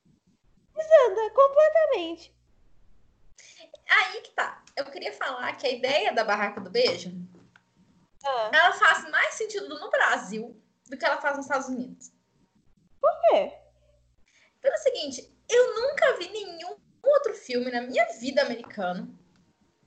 [0.74, 2.34] Desanda completamente.
[3.90, 4.62] Aí que tá.
[4.76, 7.10] Eu queria falar que a ideia da barraca do beijo
[8.24, 8.50] ah.
[8.52, 12.12] ela faz mais sentido no Brasil do que ela faz nos Estados Unidos.
[13.02, 13.52] Por quê?
[14.60, 19.18] Pelo seguinte, eu nunca vi nenhum outro filme na minha vida americano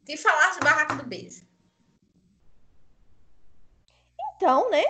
[0.06, 1.48] que falasse de barraca do beijo.
[4.36, 4.84] Então, né?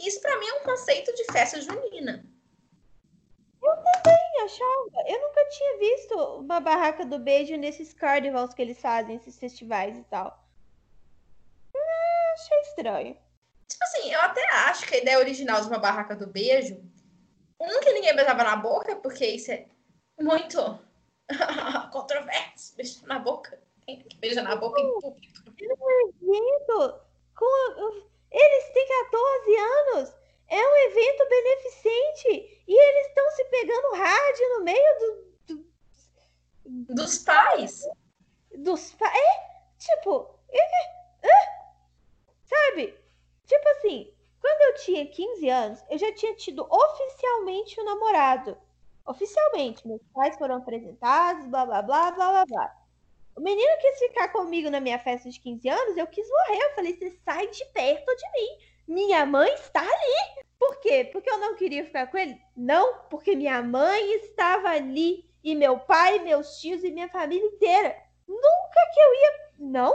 [0.00, 2.24] Isso para mim é um conceito de festa junina.
[3.62, 5.08] Eu também achava.
[5.08, 9.96] Eu nunca tinha visto uma barraca do beijo nesses carnivals que eles fazem, esses festivais
[9.96, 10.44] e tal.
[11.76, 13.16] Ah, achei estranho.
[13.72, 16.76] Tipo assim, eu até acho que a ideia original de uma barraca do beijo.
[17.58, 19.66] Um que ninguém beijava na boca, porque isso é
[20.20, 20.78] muito
[21.90, 22.76] controverso.
[22.76, 23.58] Beijar na boca.
[23.86, 25.54] Quem que beija na boca em público?
[25.58, 27.00] Eu não evento.
[27.34, 28.10] Com...
[28.30, 30.14] Eles têm 14 anos.
[30.48, 36.94] É um evento beneficente e eles estão se pegando hard no meio do, do...
[36.94, 37.88] dos pais.
[38.54, 39.16] Dos pais.
[39.16, 41.62] É, tipo, é, é,
[42.44, 43.01] sabe?
[43.46, 48.56] Tipo assim, quando eu tinha 15 anos, eu já tinha tido oficialmente um namorado.
[49.06, 52.82] Oficialmente, meus pais foram apresentados, blá blá blá blá blá blá.
[53.36, 56.62] O menino quis ficar comigo na minha festa de 15 anos, eu quis morrer.
[56.62, 58.58] Eu falei: você sai de perto de mim.
[58.86, 60.44] Minha mãe está ali.
[60.58, 61.08] Por quê?
[61.10, 62.40] Porque eu não queria ficar com ele?
[62.56, 65.28] Não, porque minha mãe estava ali.
[65.42, 67.96] E meu pai, meus tios e minha família inteira.
[68.28, 69.50] Nunca que eu ia.
[69.58, 69.94] Não,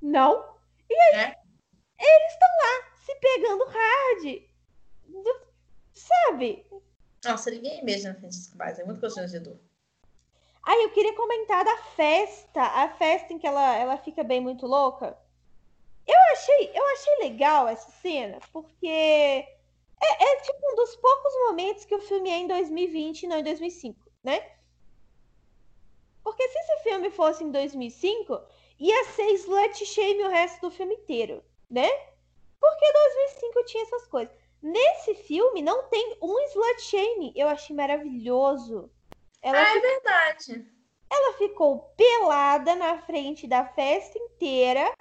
[0.00, 0.54] não.
[0.88, 1.36] E aí, é.
[2.00, 4.42] Eles estão lá, se pegando hard.
[5.92, 6.66] Sabe?
[7.24, 8.78] Nossa, ninguém beija na frente dos pais.
[8.78, 9.56] É muito constrangedor.
[10.62, 12.62] Aí eu queria comentar da festa.
[12.62, 15.18] A festa em que ela, ela fica bem muito louca.
[16.06, 19.46] Eu achei, eu achei legal essa cena, porque é,
[20.00, 23.44] é, tipo um dos poucos momentos que o filme é em 2020 e não em
[23.44, 24.40] 2005, né?
[26.24, 28.40] Porque se esse filme fosse em 2005,
[28.78, 31.88] ia ser slut shame o resto do filme inteiro, né?
[32.60, 34.34] Porque 2005 tinha essas coisas.
[34.62, 37.32] Nesse filme não tem um slut shame.
[37.34, 38.90] Eu achei maravilhoso.
[39.42, 40.66] Ela ah, é verdade.
[41.10, 44.92] Ela ficou pelada na frente da festa inteira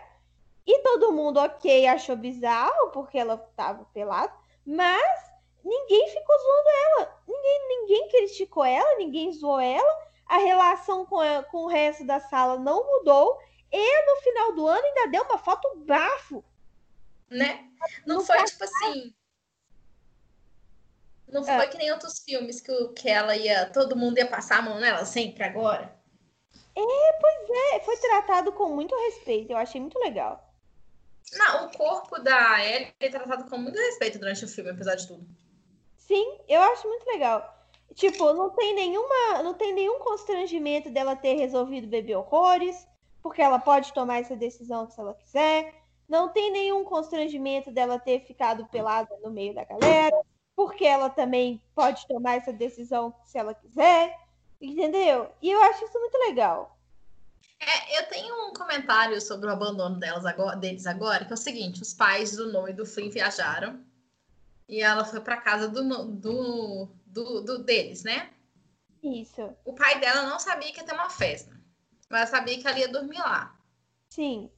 [0.66, 4.34] E todo mundo, ok, achou bizarro, porque ela tava pelada,
[4.66, 5.32] mas
[5.64, 7.22] ninguém ficou zoando ela.
[7.28, 10.10] Ninguém, ninguém criticou ela, ninguém zoou ela.
[10.26, 13.38] A relação com, a, com o resto da sala não mudou.
[13.72, 16.44] E no final do ano ainda deu uma foto bafo.
[17.30, 17.70] Né?
[18.06, 19.14] Não, foi tipo assim.
[21.28, 21.68] Não foi é.
[21.68, 23.70] que nem outros filmes que, que ela ia.
[23.70, 25.96] Todo mundo ia passar a mão nela sempre agora.
[26.76, 27.80] É, pois é.
[27.82, 29.52] Foi tratado com muito respeito.
[29.52, 30.50] Eu achei muito legal.
[31.34, 35.08] Não, o corpo da Ellie é tratado com muito respeito durante o filme, apesar de
[35.08, 35.28] tudo.
[35.96, 37.56] Sim, eu acho muito legal.
[37.94, 42.88] Tipo, não tem nenhuma, não tem nenhum constrangimento dela ter resolvido beber horrores,
[43.22, 45.74] porque ela pode tomar essa decisão se ela quiser.
[46.10, 50.20] Não tem nenhum constrangimento dela ter ficado pelada no meio da galera,
[50.56, 54.18] porque ela também pode tomar essa decisão se ela quiser.
[54.60, 55.32] Entendeu?
[55.42, 56.78] E eu acho isso muito legal.
[57.60, 61.38] É, eu tenho um comentário sobre o abandono delas agora, deles agora, que é o
[61.38, 63.84] seguinte: os pais do Noah e do Flynn viajaram
[64.68, 68.30] e ela foi para casa do, do, do, do, deles, né?
[69.02, 69.50] Isso.
[69.66, 71.60] O pai dela não sabia que ia ter uma festa,
[72.10, 73.58] mas sabia que ela ia dormir lá.
[74.10, 74.52] Sim.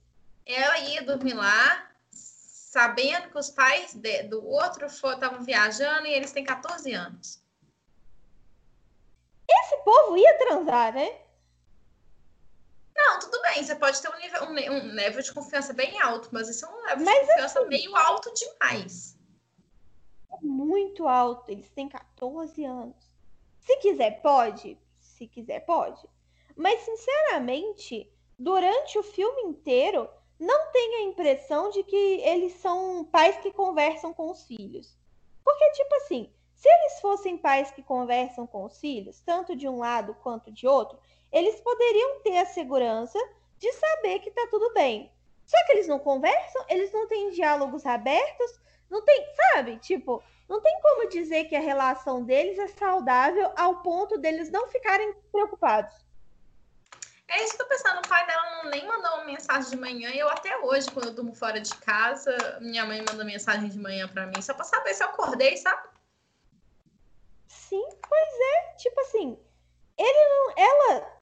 [0.45, 6.32] Ela ia dormir lá, sabendo que os pais de, do outro estavam viajando e eles
[6.32, 7.41] têm 14 anos.
[9.47, 11.21] Esse povo ia transar, né?
[12.95, 16.30] Não, tudo bem, você pode ter um nível, um, um nível de confiança bem alto,
[16.32, 19.17] mas isso é um nível mas de confiança assim, meio alto demais.
[20.32, 22.95] É muito alto, eles têm 14 anos.
[23.60, 24.77] Se quiser, pode.
[24.99, 26.08] Se quiser, pode.
[26.56, 30.10] Mas, sinceramente, durante o filme inteiro,
[30.41, 34.97] não tem a impressão de que eles são pais que conversam com os filhos.
[35.45, 39.77] Porque, tipo assim, se eles fossem pais que conversam com os filhos, tanto de um
[39.77, 40.97] lado quanto de outro,
[41.32, 43.19] eles poderiam ter a segurança
[43.60, 45.12] de saber que tá tudo bem.
[45.45, 49.77] Só que eles não conversam, eles não têm diálogos abertos, não tem, sabe?
[49.77, 54.67] Tipo, não tem como dizer que a relação deles é saudável ao ponto deles não
[54.69, 55.93] ficarem preocupados.
[57.32, 60.10] É isso que eu pensando, o pai dela não nem mandou uma mensagem de manhã,
[60.10, 63.80] e eu até hoje, quando eu durmo fora de casa, minha mãe manda mensagem de
[63.80, 65.88] manhã para mim, só pra saber se eu acordei, sabe?
[67.48, 68.76] Sim, pois é.
[68.76, 69.39] Tipo assim,
[69.98, 70.54] ele não.
[70.58, 71.22] Ela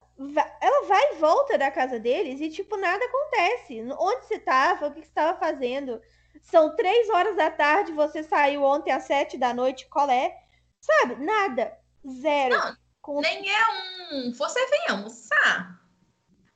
[0.60, 3.82] ela vai e volta da casa deles e, tipo, nada acontece.
[3.98, 4.88] Onde você tava?
[4.88, 6.02] O que você estava fazendo?
[6.42, 10.36] São três horas da tarde, você saiu ontem às sete da noite, qual é?
[10.82, 11.24] Sabe?
[11.24, 11.78] Nada.
[12.06, 12.58] Zero.
[12.58, 13.22] Não.
[13.22, 13.64] Nem é
[14.12, 14.34] um.
[14.34, 15.79] Você vem almoçar.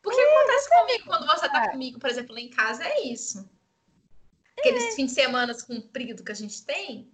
[0.04, 3.50] Porque é, acontece comigo quando você tá comigo, por exemplo, lá em casa, é isso.
[4.60, 4.92] Aqueles é.
[4.92, 7.10] fins de semana comprido que a gente tem.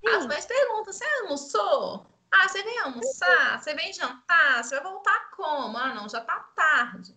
[0.00, 0.08] Sim.
[0.08, 2.06] As mães perguntam: você almoçou?
[2.30, 3.60] Ah, você vem almoçar?
[3.60, 4.62] Você vem jantar?
[4.62, 5.76] Você vai voltar como?
[5.76, 7.16] Ah, não, já tá tarde.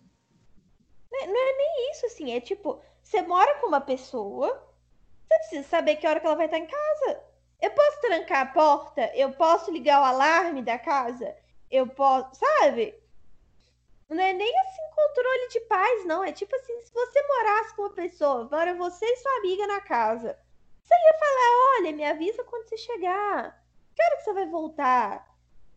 [1.12, 2.32] Não é, é nem isso, assim.
[2.32, 4.48] É tipo, você mora com uma pessoa,
[5.28, 7.20] você precisa saber que hora que ela vai estar em casa.
[7.60, 9.12] Eu posso trancar a porta?
[9.14, 11.36] Eu posso ligar o alarme da casa?
[11.70, 12.94] Eu posso, sabe?
[14.08, 16.22] Não é nem assim controle de paz, não.
[16.24, 19.80] É tipo assim, se você morasse com uma pessoa, mora você e sua amiga na
[19.80, 20.38] casa,
[20.82, 23.62] você ia falar, olha, me avisa quando você chegar.
[23.94, 25.34] Que hora que você vai voltar?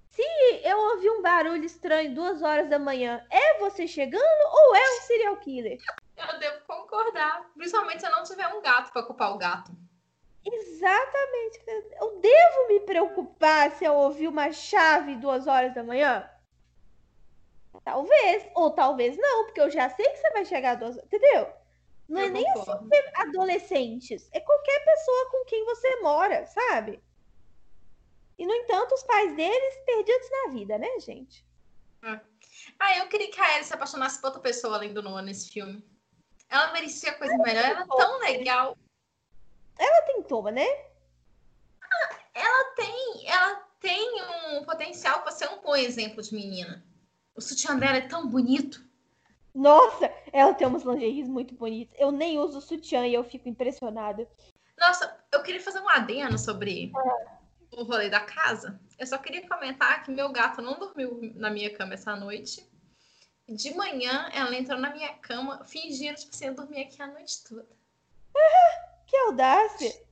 [0.10, 0.24] Se
[0.64, 5.02] eu ouvir um barulho estranho duas horas da manhã, é você chegando ou é um
[5.02, 5.78] serial killer?
[6.18, 7.50] Eu devo concordar.
[7.56, 9.72] Principalmente se eu não tiver um gato para ocupar o gato.
[10.44, 11.62] Exatamente.
[12.02, 16.28] Eu devo me preocupar se eu ouvir uma chave duas horas da manhã?
[17.88, 18.46] Talvez.
[18.54, 21.06] Ou talvez não, porque eu já sei que você vai chegar duas horas.
[21.06, 21.50] Entendeu?
[22.10, 22.72] Não eu é nem assim
[23.16, 24.28] adolescentes.
[24.34, 27.02] É qualquer pessoa com quem você mora, sabe?
[28.38, 31.46] E, no entanto, os pais deles perdidos na vida, né, gente?
[32.04, 32.20] É.
[32.78, 35.50] Ah, eu queria que a Ellie se apaixonasse por outra pessoa além do Noah nesse
[35.50, 35.82] filme.
[36.50, 38.78] Ela merecia coisa ela melhor, ela é tão legal.
[39.80, 40.68] Ela tentou, né?
[41.82, 44.22] Ah, ela tem, ela tem
[44.52, 46.86] um potencial para ser um bom exemplo de menina.
[47.38, 48.84] O sutiã dela é tão bonito.
[49.54, 51.96] Nossa, ela tem umas lingeries muito bonitas.
[52.00, 54.28] Eu nem uso sutiã e eu fico impressionada.
[54.78, 57.38] Nossa, eu queria fazer um adeno sobre é
[57.80, 61.76] o rolê da casa, eu só queria comentar que meu gato não dormiu na minha
[61.76, 62.68] cama essa noite.
[63.48, 67.44] De manhã, ela entrou na minha cama, fingindo, tipo assim, eu dormi aqui a noite
[67.44, 67.68] toda.
[69.06, 70.06] que audácia!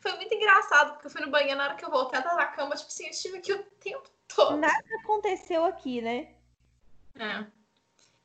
[0.00, 2.46] Foi muito engraçado, porque eu fui no banheiro na hora que eu voltei ela na
[2.46, 4.56] cama, tipo assim, eu estive aqui o tempo todo.
[4.56, 6.28] Nada aconteceu aqui, né?
[7.18, 7.44] É.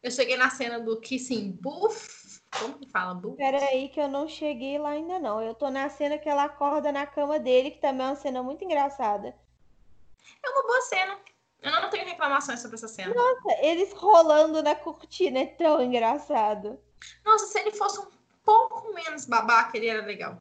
[0.04, 3.16] Eu cheguei na cena do Kissing Buff, como que fala?
[3.16, 3.36] Bu?
[3.36, 5.42] Pera aí que eu não cheguei lá ainda não.
[5.42, 8.44] Eu tô na cena que ela acorda na cama dele, que também é uma cena
[8.44, 9.36] muito engraçada.
[10.44, 11.20] É uma boa cena.
[11.62, 13.16] Eu não tenho reclamações sobre essa cena.
[13.16, 16.80] Nossa, eles rolando na cortina é tão engraçado.
[17.26, 18.08] Nossa, se ele fosse um
[18.44, 20.40] pouco menos babaca, ele era legal.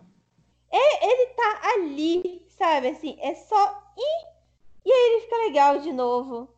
[0.71, 2.89] É, ele tá ali, sabe?
[2.89, 4.34] Assim, é só ir
[4.85, 6.55] e aí ele fica legal de novo.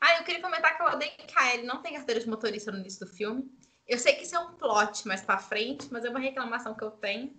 [0.00, 1.54] Ah, eu queria comentar que eu odeio Kai.
[1.54, 3.50] Ele não tem carteira de motorista no início do filme.
[3.86, 6.82] Eu sei que isso é um plot mais pra frente, mas é uma reclamação que
[6.82, 7.36] eu tenho.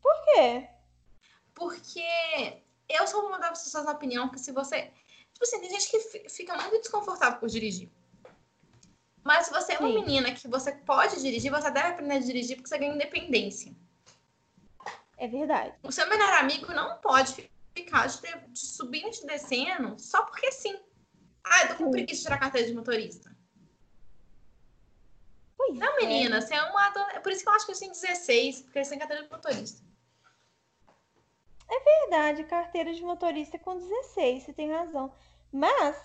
[0.00, 0.68] Por quê?
[1.54, 4.90] Porque eu sou uma das pessoas na opinião que se você.
[5.32, 7.90] Tipo assim, tem gente que fica muito desconfortável por dirigir.
[9.24, 12.56] Mas se você é uma menina que você pode dirigir, você deve aprender a dirigir
[12.56, 13.72] porque você ganha independência.
[15.16, 15.74] É verdade.
[15.82, 20.78] O seu melhor amigo não pode ficar de, de subindo e descendo só porque sim.
[21.44, 23.34] Ah, eu tô com preguiça de tirar carteira de motorista.
[25.56, 26.06] Pois Não, é.
[26.06, 26.92] menina, você é uma.
[27.12, 29.30] É por isso que eu acho que eu tenho 16, porque eles têm carteira de
[29.30, 29.82] motorista.
[31.68, 35.14] É verdade, carteira de motorista com 16, você tem razão.
[35.50, 35.96] Mas,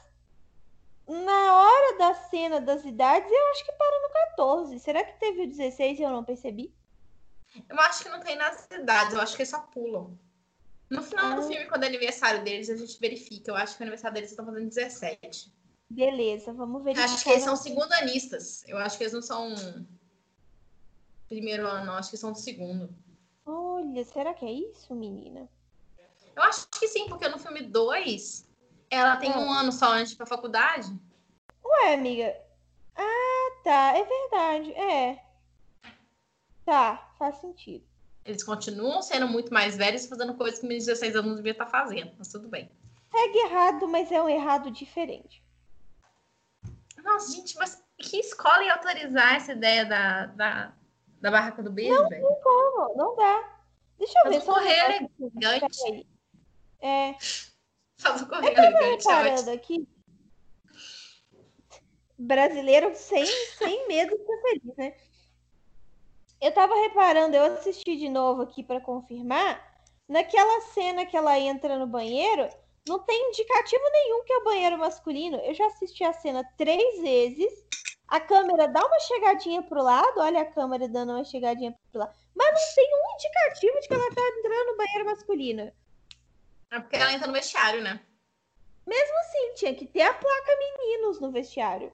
[1.07, 4.79] na hora da cena das idades, eu acho que para no 14.
[4.79, 6.73] Será que teve o 16 e eu não percebi?
[7.69, 10.17] Eu acho que não tem nas idades, eu acho que eles só pulam.
[10.89, 11.47] No final do Ah.
[11.47, 13.51] filme, quando é aniversário deles, a gente verifica.
[13.51, 15.51] Eu acho que o aniversário deles estão fazendo 17.
[15.89, 17.13] Beleza, vamos verificar.
[17.13, 18.63] acho que eles são segundanistas.
[18.67, 19.53] Eu acho que eles não são
[21.27, 21.93] primeiro ano, não.
[21.95, 22.93] Acho que são do segundo.
[23.45, 25.49] Olha, será que é isso, menina?
[26.35, 28.47] Eu acho que sim, porque no filme 2,
[28.89, 29.39] ela tem Ah.
[29.39, 30.87] um ano só antes de ir pra faculdade.
[31.63, 32.35] Ué, amiga.
[32.95, 33.97] Ah, tá.
[33.97, 34.73] É verdade.
[34.73, 35.23] É.
[36.65, 37.85] Tá, faz sentido.
[38.27, 41.53] Eles continuam sendo muito mais velhos e fazendo coisas que meus 16 anos não devia
[41.53, 42.69] estar fazendo, mas tudo bem.
[43.09, 45.41] Segue errado, mas é um errado diferente.
[47.01, 50.73] Nossa, gente, mas que escola ia autorizar essa ideia da, da,
[51.21, 52.27] da barraca do beijo, velho?
[52.43, 52.95] Como?
[52.97, 53.57] Não dá.
[53.97, 55.07] Deixa eu Mas ver um só um correio aqui.
[55.19, 56.07] elegante.
[56.81, 57.15] É,
[57.97, 59.07] Faz o eu correio tava elegante.
[59.07, 59.87] é reparando aqui.
[62.19, 64.93] Brasileiro sem, sem medo de ser feliz, né?
[66.39, 69.65] Eu tava reparando, eu assisti de novo aqui pra confirmar.
[70.07, 72.47] Naquela cena que ela entra no banheiro,
[72.87, 75.37] não tem indicativo nenhum que é o banheiro masculino.
[75.37, 77.51] Eu já assisti a cena três vezes.
[78.07, 82.15] A câmera dá uma chegadinha pro lado, olha a câmera dando uma chegadinha pro lado.
[82.33, 85.71] Mas não tem um indicativo de que ela tá entrando no banheiro masculino.
[86.71, 87.99] É porque ela entra no vestiário, né?
[88.85, 91.91] Mesmo assim, tinha que ter a placa meninos no vestiário.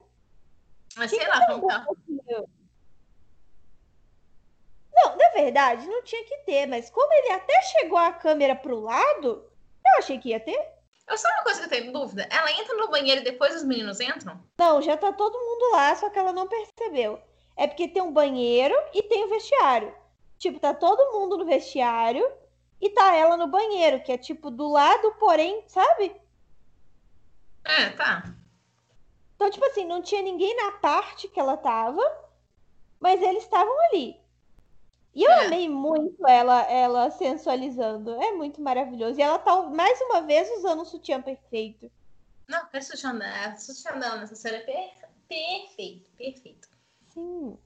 [0.96, 1.84] Mas Que sei que lá como tá.
[4.94, 8.80] Não, na verdade, não tinha que ter, mas como ele até chegou a câmera pro
[8.80, 9.50] lado,
[9.84, 10.74] eu achei que ia ter.
[11.06, 12.26] Eu só uma coisa que eu tenho dúvida.
[12.30, 14.40] Ela entra no banheiro e depois os meninos entram?
[14.58, 17.20] Não, já tá todo mundo lá, só que ela não percebeu.
[17.56, 19.94] É porque tem um banheiro e tem o vestiário.
[20.38, 22.26] Tipo, tá todo mundo no vestiário
[22.80, 26.14] e tá ela no banheiro, que é tipo do lado, porém, sabe?
[27.64, 28.24] É, tá.
[29.34, 32.02] Então, tipo assim, não tinha ninguém na parte que ela tava,
[32.98, 34.23] mas eles estavam ali.
[35.14, 35.46] E eu É.
[35.46, 38.10] amei muito ela, ela sensualizando.
[38.22, 39.18] É muito maravilhoso.
[39.18, 41.90] E ela tá mais uma vez usando o sutiã perfeito.
[42.48, 46.68] Não, aquele sutiã dela, sutiã dela nessa série é per- perfeito, perfeito.
[47.08, 47.56] Sim.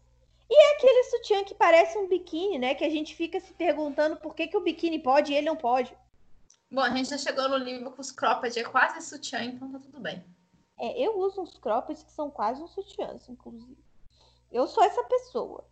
[0.50, 2.74] E é aquele sutiã que parece um biquíni, né?
[2.74, 5.56] Que a gente fica se perguntando por que, que o biquíni pode e ele não
[5.56, 5.94] pode.
[6.70, 9.78] Bom, a gente já chegou no nível que os cropped é quase sutiã, então tá
[9.78, 10.22] tudo bem.
[10.78, 13.76] É, eu uso uns croppeds que são quase uns sutiãs, inclusive.
[14.52, 15.66] Eu sou essa pessoa.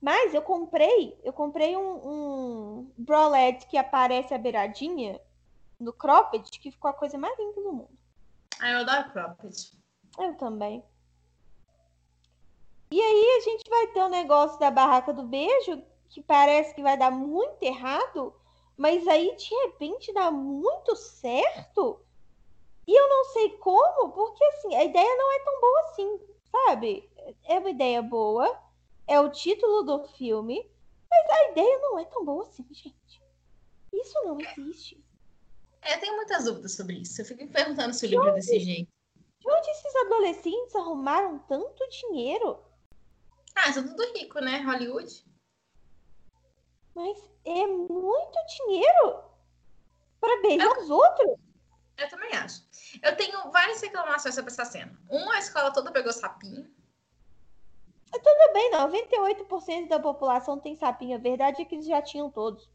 [0.00, 5.20] Mas eu comprei, eu comprei um, um bralette que aparece a beiradinha
[5.78, 7.98] no cropped, que ficou a coisa mais linda do mundo.
[8.58, 9.72] Ah, eu adoro cropped.
[10.18, 10.82] Eu também.
[12.90, 16.82] E aí a gente vai ter o negócio da barraca do beijo, que parece que
[16.82, 18.34] vai dar muito errado,
[18.76, 22.00] mas aí de repente dá muito certo.
[22.86, 27.10] E eu não sei como, porque assim, a ideia não é tão boa assim, sabe?
[27.44, 28.58] É uma ideia boa,
[29.10, 30.70] é o título do filme,
[31.10, 33.20] mas a ideia não é tão boa assim, gente.
[33.92, 35.04] Isso não existe.
[35.82, 37.20] É, eu tenho muitas dúvidas sobre isso.
[37.20, 38.88] Eu fico me perguntando se o livro é desse jeito.
[39.40, 42.62] De onde esses adolescentes arrumaram tanto dinheiro?
[43.56, 44.58] Ah, são tudo rico, né?
[44.58, 45.26] Hollywood.
[46.94, 49.24] Mas é muito dinheiro
[50.20, 51.36] para beijar os outros.
[51.98, 52.62] Eu também acho.
[53.02, 54.96] Eu tenho várias reclamações sobre essa cena.
[55.10, 56.70] Um, a escola toda pegou sapinho.
[58.12, 61.16] Tudo bem, 98% da população tem sapinho.
[61.16, 62.68] A verdade é que eles já tinham todos.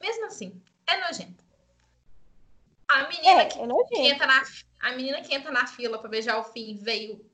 [0.00, 1.44] Mesmo assim, é nojento.
[2.88, 4.42] A menina É, que, é que entra na,
[4.80, 7.24] a menina que entra na fila pra beijar o fim veio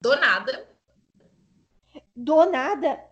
[0.00, 0.68] do nada.
[2.14, 3.04] Do nada.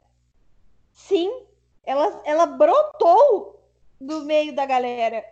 [0.93, 1.47] Sim,
[1.85, 3.63] ela, ela brotou
[4.01, 5.25] do meio da galera.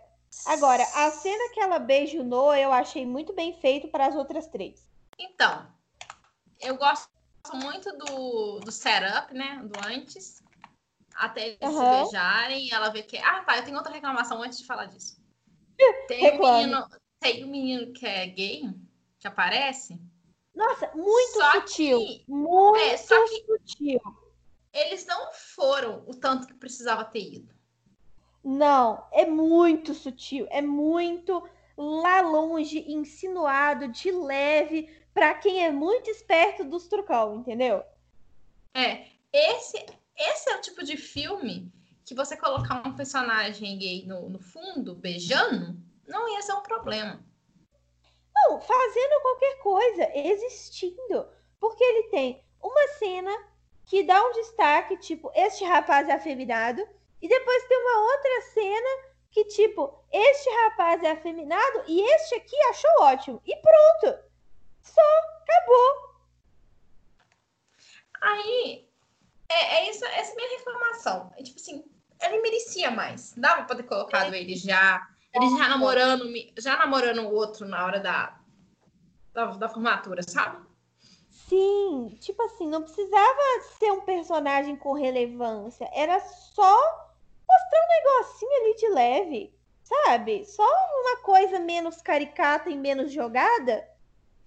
[0.45, 4.15] Agora, a cena que ela beija o Noah, eu achei muito bem feito para as
[4.15, 4.85] outras três.
[5.17, 5.65] Então,
[6.65, 7.09] eu gosto
[7.53, 9.61] muito do, do setup, né?
[9.63, 10.43] Do antes.
[11.15, 12.03] Até eles se Aham.
[12.03, 12.73] beijarem.
[12.73, 13.17] Ela vê que.
[13.17, 13.57] Ah, tá.
[13.57, 15.17] Eu tenho outra reclamação antes de falar disso.
[16.07, 16.87] Tem um menino,
[17.19, 18.63] tem um menino que é gay,
[19.19, 19.99] que aparece.
[20.53, 21.99] Nossa, muito Só sutil.
[21.99, 23.99] que- Muito é, só que- sutil.
[24.73, 27.53] Eles não foram o tanto que precisava ter ido.
[28.43, 30.47] Não, é muito sutil.
[30.49, 31.43] É muito
[31.77, 37.81] lá longe, insinuado, de leve, pra quem é muito esperto dos trucão, entendeu?
[38.73, 39.83] É, esse,
[40.17, 41.71] esse é o tipo de filme
[42.05, 47.25] que você colocar um personagem gay no, no fundo, beijando, não ia ser um problema.
[48.35, 51.27] Não, fazendo qualquer coisa, existindo.
[51.61, 53.31] Porque ele tem uma cena
[53.85, 56.85] que dá um destaque, tipo, este rapaz é afeminado,
[57.21, 62.59] e depois tem uma outra cena que, tipo, este rapaz é afeminado e este aqui
[62.69, 63.41] achou ótimo.
[63.45, 64.25] E pronto.
[64.85, 65.01] Só
[65.41, 66.15] acabou.
[68.21, 68.87] Aí,
[69.49, 71.33] é, é isso, essa é a minha reclamação.
[71.37, 71.83] É tipo assim,
[72.21, 73.33] ele merecia mais.
[73.37, 75.07] Dava pra ter colocado ele já.
[75.33, 76.25] Ele já namorando,
[76.57, 78.39] já namorando o outro na hora da,
[79.33, 80.65] da, da formatura, sabe?
[81.29, 83.39] Sim, tipo assim, não precisava
[83.77, 85.89] ser um personagem com relevância.
[85.93, 86.73] Era só
[87.47, 90.45] mostrar um negocinho ali de leve, sabe?
[90.45, 93.87] Só uma coisa menos caricata e menos jogada.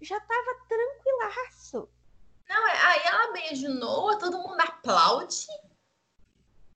[0.01, 1.89] Já tava tranquilaço.
[2.49, 5.47] Não, é- aí ela beija o Noah, todo mundo aplaude.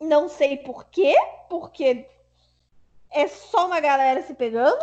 [0.02, 1.14] Não sei por quê,
[1.48, 2.08] porque
[3.10, 4.82] é só uma galera se pegando,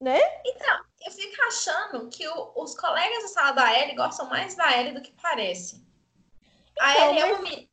[0.00, 0.20] né?
[0.44, 4.70] Então, eu fico achando que o- os colegas da sala da Ellie gostam mais da
[4.78, 5.84] Ellie do que parece.
[6.78, 7.68] A Então, Ellie é mas- uma menina.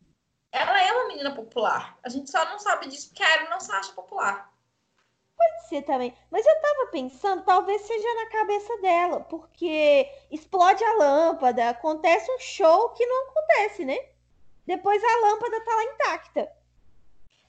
[0.52, 2.00] Ela é uma menina popular.
[2.02, 4.52] A gente só não sabe disso porque a Ellie não se acha popular.
[5.38, 6.18] Pode ser também.
[6.32, 12.40] Mas eu tava pensando, talvez seja na cabeça dela, porque explode a lâmpada, acontece um
[12.40, 13.96] show que não acontece, né?
[14.66, 16.59] Depois a lâmpada tá lá intacta.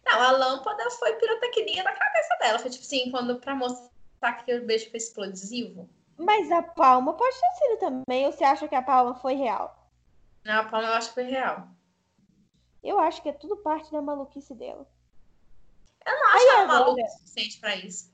[0.04, 2.58] Não, a lâmpada foi pirotecnia na cabeça dela.
[2.58, 5.88] Foi tipo assim, quando pra mostrar que o beijo foi explosivo.
[6.16, 9.88] Mas a palma pode ter sido também, ou você acha que a palma foi real?
[10.44, 11.68] Não, a palma eu acho que foi real.
[12.82, 14.86] Eu acho que é tudo parte da maluquice dela.
[16.04, 16.78] Eu não acho ela agora?
[16.80, 18.10] maluca o suficiente pra isso.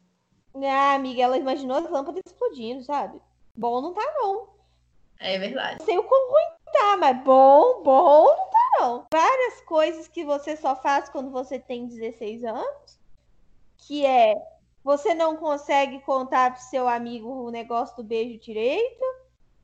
[0.55, 3.21] Ah, amiga, ela imaginou as lâmpadas explodindo, sabe?
[3.55, 4.49] Bom não tá, não.
[5.19, 5.79] É verdade.
[5.79, 8.56] Não sei o quão ruim tá, mas bom, bom não tá,
[9.13, 13.01] Várias coisas que você só faz quando você tem 16 anos,
[13.79, 14.35] que é
[14.87, 19.05] você não consegue contar pro seu amigo o negócio do beijo direito.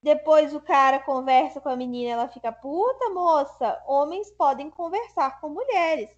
[0.03, 3.81] Depois o cara conversa com a menina, ela fica puta, moça.
[3.87, 6.11] Homens podem conversar com mulheres.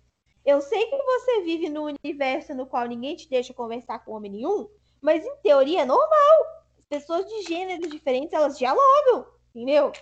[0.43, 4.31] Eu sei que você vive num universo no qual ninguém te deixa conversar com homem
[4.31, 4.71] nenhum,
[5.03, 6.65] mas em teoria é normal.
[6.79, 9.93] As pessoas de gêneros diferentes, elas dialogam, entendeu?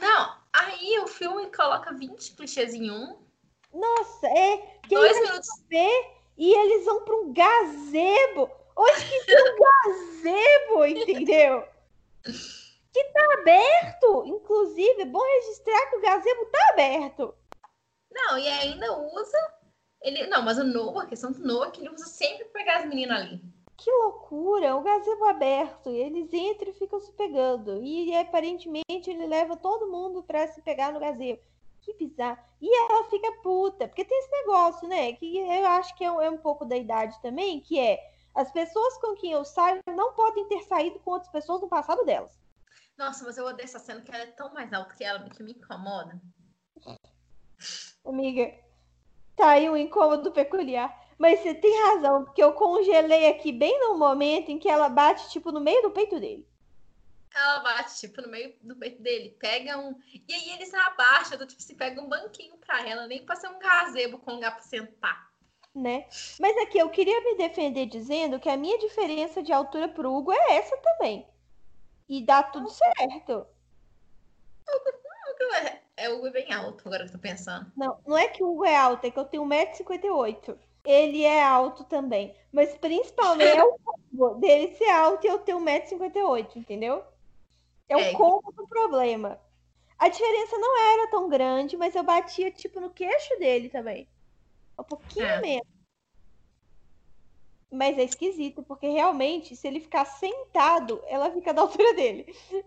[0.00, 3.18] Não, aí o filme coloca 20 clichês em um.
[3.72, 4.56] Nossa, é.
[4.88, 5.48] Quem Dois minutos.
[5.68, 8.50] ver e eles vão para um gazebo.
[8.76, 11.68] Onde que tem um gazebo, entendeu?
[12.92, 14.24] Que tá aberto.
[14.26, 17.34] Inclusive, é bom registrar que o gazebo tá aberto.
[18.10, 19.38] Não, e ainda usa.
[20.02, 22.78] Ele, não, mas o Noah, a questão do Noah é que ele usa sempre pegar
[22.78, 23.40] as meninas ali.
[23.82, 25.90] Que loucura, o gazebo aberto.
[25.90, 27.82] E eles entram e ficam se pegando.
[27.82, 31.42] E aparentemente ele leva todo mundo pra se pegar no gazebo.
[31.80, 32.38] Que bizarro.
[32.60, 35.12] E ela fica puta, porque tem esse negócio, né?
[35.14, 37.98] Que eu acho que é um, é um pouco da idade também, que é
[38.32, 42.04] as pessoas com quem eu saio não podem ter saído com outras pessoas no passado
[42.04, 42.38] delas.
[42.96, 45.42] Nossa, mas eu odeio essa cena que ela é tão mais alta que ela que
[45.42, 46.20] me incomoda.
[48.04, 48.54] Amiga,
[49.34, 51.01] tá aí um incômodo peculiar.
[51.22, 55.30] Mas você tem razão, porque eu congelei aqui bem no momento em que ela bate,
[55.30, 56.44] tipo, no meio do peito dele.
[57.32, 59.96] Ela bate, tipo, no meio do peito dele, pega um.
[60.12, 63.46] E aí eles abaixam, do tipo, se pega um banquinho pra ela, nem pra ser
[63.50, 65.30] um gazebo com lugar pra sentar.
[65.72, 66.08] né?
[66.40, 70.32] Mas aqui eu queria me defender dizendo que a minha diferença de altura pro Hugo
[70.32, 71.24] é essa também.
[72.08, 73.46] E dá tudo certo.
[75.96, 77.70] É o Hugo é bem alto, agora que eu tô pensando.
[77.76, 80.58] Não, não é que o Hugo é alto, é que eu tenho 1,58m.
[80.84, 82.34] Ele é alto também.
[82.52, 87.04] Mas principalmente é o combo dele ser alto e eu ter 1,58m, entendeu?
[87.88, 88.12] É o É.
[88.12, 89.40] combo do problema.
[89.98, 94.08] A diferença não era tão grande, mas eu batia tipo no queixo dele também.
[94.78, 95.40] Um pouquinho É.
[95.40, 95.72] menos.
[97.70, 102.26] Mas é esquisito, porque realmente, se ele ficar sentado, ela fica da altura dele.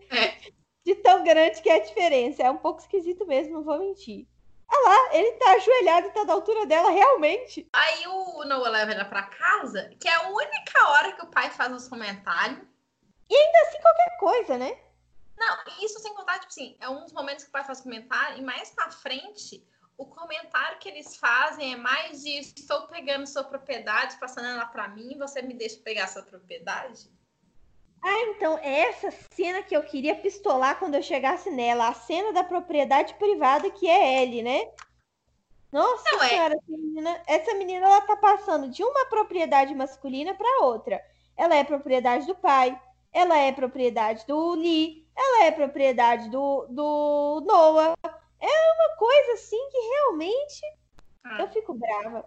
[0.10, 0.52] É.
[0.84, 2.44] De tão grande que é a diferença.
[2.44, 4.28] É um pouco esquisito mesmo, não vou mentir.
[4.68, 7.68] Ah lá, ele tá ajoelhado e tá da altura dela, realmente.
[7.74, 11.50] Aí o Noah leva ela pra casa, que é a única hora que o pai
[11.50, 12.60] faz os comentários.
[13.68, 14.78] Assim, qualquer coisa, né?
[15.38, 18.38] Não, isso sem contar, tipo assim, é um dos momentos que o pai faz comentário,
[18.38, 23.44] e mais pra frente, o comentário que eles fazem é mais de estou pegando sua
[23.44, 27.10] propriedade, passando ela pra mim, você me deixa pegar sua propriedade?
[28.08, 32.32] Ah, então é essa cena que eu queria pistolar quando eu chegasse nela, a cena
[32.32, 34.72] da propriedade privada que é ele, né?
[35.72, 40.36] Nossa Não, é- senhora, essa menina, essa menina ela tá passando de uma propriedade masculina
[40.36, 41.04] para outra.
[41.36, 42.80] Ela é propriedade do pai,
[43.12, 47.96] ela é propriedade do Lee, ela é propriedade do, do Noah.
[48.40, 50.62] É uma coisa assim que realmente
[51.24, 52.24] Ah, eu fico brava.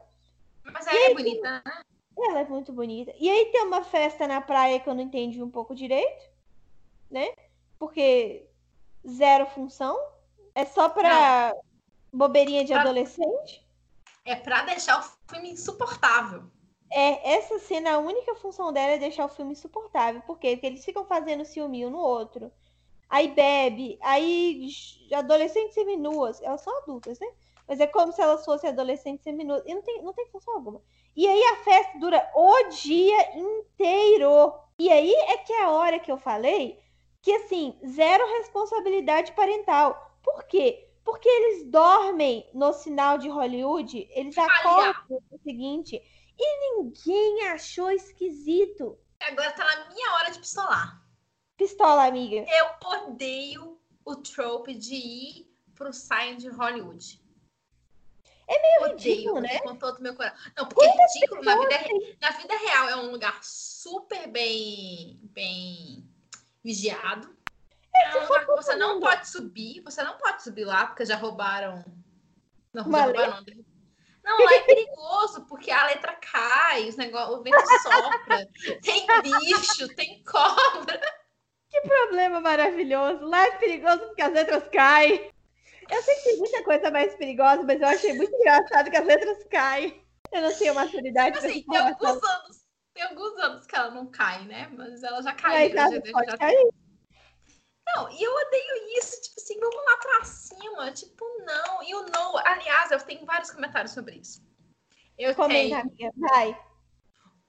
[0.65, 1.83] mas ela é bonita, né?
[2.25, 3.13] Ela é muito bonita.
[3.19, 6.25] E aí tem uma festa na praia que eu não entendi um pouco direito,
[7.11, 7.29] né?
[7.79, 8.47] Porque
[9.07, 9.97] zero função.
[10.55, 11.55] É só pra
[12.13, 13.67] bobeirinha de Pra- adolescente.
[14.25, 16.45] É pra deixar o filme insuportável.
[16.91, 20.21] É, essa cena, a única função dela é deixar o filme insuportável.
[20.23, 20.53] Por quê?
[20.53, 22.51] Porque eles ficam fazendo ciúminho no outro.
[23.09, 24.69] Aí bebe, aí
[25.15, 26.43] adolescentes seminuas.
[26.43, 27.27] Elas são adultas, né?
[27.69, 29.63] Mas é como se elas fossem adolescentes seminuas.
[29.67, 30.83] E não tem, não tem função alguma.
[31.15, 34.55] E aí a festa dura o dia inteiro.
[34.79, 36.81] E aí é que é a hora que eu falei
[37.21, 40.17] que, assim, zero responsabilidade parental.
[40.23, 40.89] Por quê?
[41.05, 46.03] Porque eles dormem no sinal de Hollywood, eles acordam no dia seguinte
[46.39, 48.99] e ninguém achou esquisito.
[49.21, 51.03] Agora tá na minha hora de pistolar.
[51.57, 52.47] Pistola, amiga.
[52.49, 57.21] Eu odeio o trope de ir pro sign de Hollywood.
[58.49, 59.59] É meio odeio, ridículo, né?
[59.61, 60.39] com todo meu coração.
[60.57, 61.45] Não, porque é ridículo.
[61.45, 61.77] Na vida,
[62.21, 66.09] na vida real é um lugar super bem, bem
[66.65, 67.37] vigiado.
[67.95, 69.83] É um lugar que você não pode subir.
[69.83, 71.85] Você não pode subir lá, porque já roubaram.
[72.73, 73.69] Não, já roubaram, não.
[74.25, 78.47] Não, lá é perigoso, porque a letra cai, os negócios, o vento sopra,
[78.83, 81.01] tem bicho, tem cobra.
[81.71, 83.25] Que problema maravilhoso.
[83.25, 85.31] Lá é perigoso porque as letras caem.
[85.91, 89.07] Eu sei que tem muita coisa mais perigosa, mas eu achei muito engraçado que as
[89.07, 90.05] letras caem.
[90.33, 92.57] Eu não tenho maturidade pra Assim, tem alguns anos,
[92.95, 94.69] tem alguns anos que ela não cai, né?
[94.77, 95.75] Mas ela já Mas caiu.
[95.75, 96.69] já- ela já- pode já- cair.
[97.97, 101.83] Não, e eu odeio isso, tipo assim, vamos lá pra cima, tipo, não.
[101.83, 104.43] E o no, aliás, eu tenho vários comentários sobre isso.
[105.19, 106.13] Eu Comenta, tenho amiga.
[106.17, 106.61] Vai.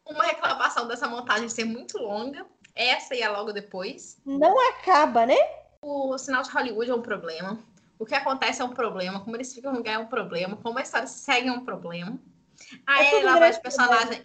[0.08, 4.18] uma reclamação dessa montagem ser muito longa, essa e a logo depois.
[4.26, 5.36] Não acaba, né?
[5.84, 7.62] O sinal de Hollywood é um problema.
[8.00, 9.20] O que acontece é um problema.
[9.20, 10.56] Como eles ficam no lugar é um problema.
[10.56, 12.18] Como a história segue é um problema.
[12.88, 14.24] Aí É ela de personagem.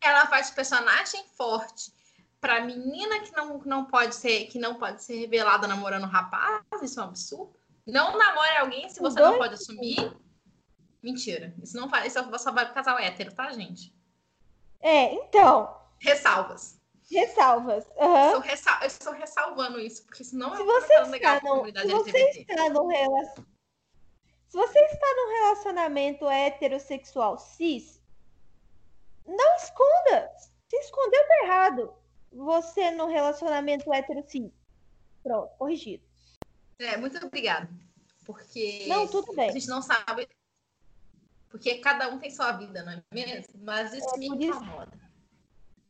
[0.00, 1.90] Ela de personagem forte
[2.38, 6.62] pra menina que não, não pode ser que não pode ser revelada namorando um rapaz.
[6.82, 7.56] Isso é um absurdo.
[7.86, 10.14] Não namore alguém se você não Dois pode assumir.
[11.02, 11.54] Mentira.
[11.62, 12.14] Isso não faz.
[12.14, 13.94] Isso só vai pro casal hétero, tá, gente?
[14.80, 15.74] É, então.
[15.98, 16.78] Ressalvas.
[17.10, 17.84] Ressalvas.
[18.42, 22.10] Ressa- Eu estou ressalvando isso, porque senão Se é você legal num, comunidade se você
[22.10, 22.52] LGBT.
[22.52, 23.46] está num relacionamento,
[24.48, 28.00] se você está num relacionamento heterossexual cis,
[29.26, 30.30] não esconda.
[30.68, 31.94] Se escondeu tá errado.
[32.32, 34.50] Você num relacionamento hetero cis.
[35.22, 36.02] Pronto, corrigido.
[36.78, 37.68] É, muito obrigada.
[38.24, 39.52] Porque Não, tudo a bem.
[39.52, 40.28] gente não sabe.
[41.48, 43.54] Porque cada um tem sua vida, não é mesmo?
[43.62, 45.03] Mas isso me por isso- incomoda.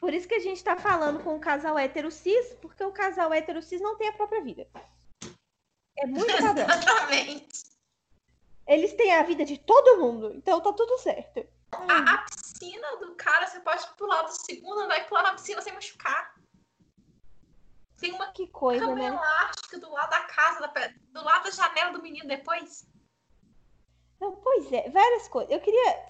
[0.04, 3.32] Por isso que a gente tá falando com o casal hétero cis, porque o casal
[3.32, 4.68] hétero cis não tem a própria vida.
[5.96, 6.66] É muito padrão.
[6.66, 7.64] Exatamente.
[8.66, 11.48] Eles têm a vida de todo mundo, então tá tudo certo.
[11.72, 15.62] A, a piscina do cara, você pode pular do segundo andar e pular na piscina
[15.62, 16.34] sem machucar.
[17.98, 19.06] Tem uma Que coisa, cama né?
[19.06, 22.86] elástica do lado da casa, da do lado da janela do menino depois.
[24.20, 25.50] Não, pois é, várias coisas.
[25.50, 26.06] Eu queria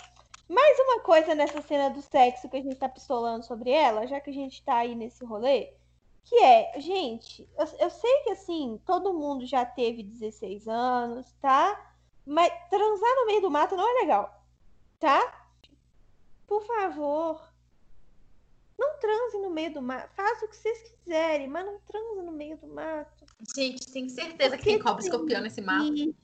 [0.48, 4.20] mais uma coisa nessa cena do sexo que a gente tá pistolando sobre ela, já
[4.20, 5.72] que a gente tá aí nesse rolê,
[6.24, 11.94] que é, gente, eu, eu sei que assim, todo mundo já teve 16 anos, tá?
[12.26, 14.42] Mas transar no meio do mato não é legal,
[14.98, 15.48] tá?
[16.46, 17.54] Por favor.
[18.78, 20.10] Não transe no meio do mato.
[20.14, 23.24] Faça o que vocês quiserem, mas não transe no meio do mato.
[23.54, 26.14] Gente, tenho certeza que Porque tem cobra tem escorpião nesse mato.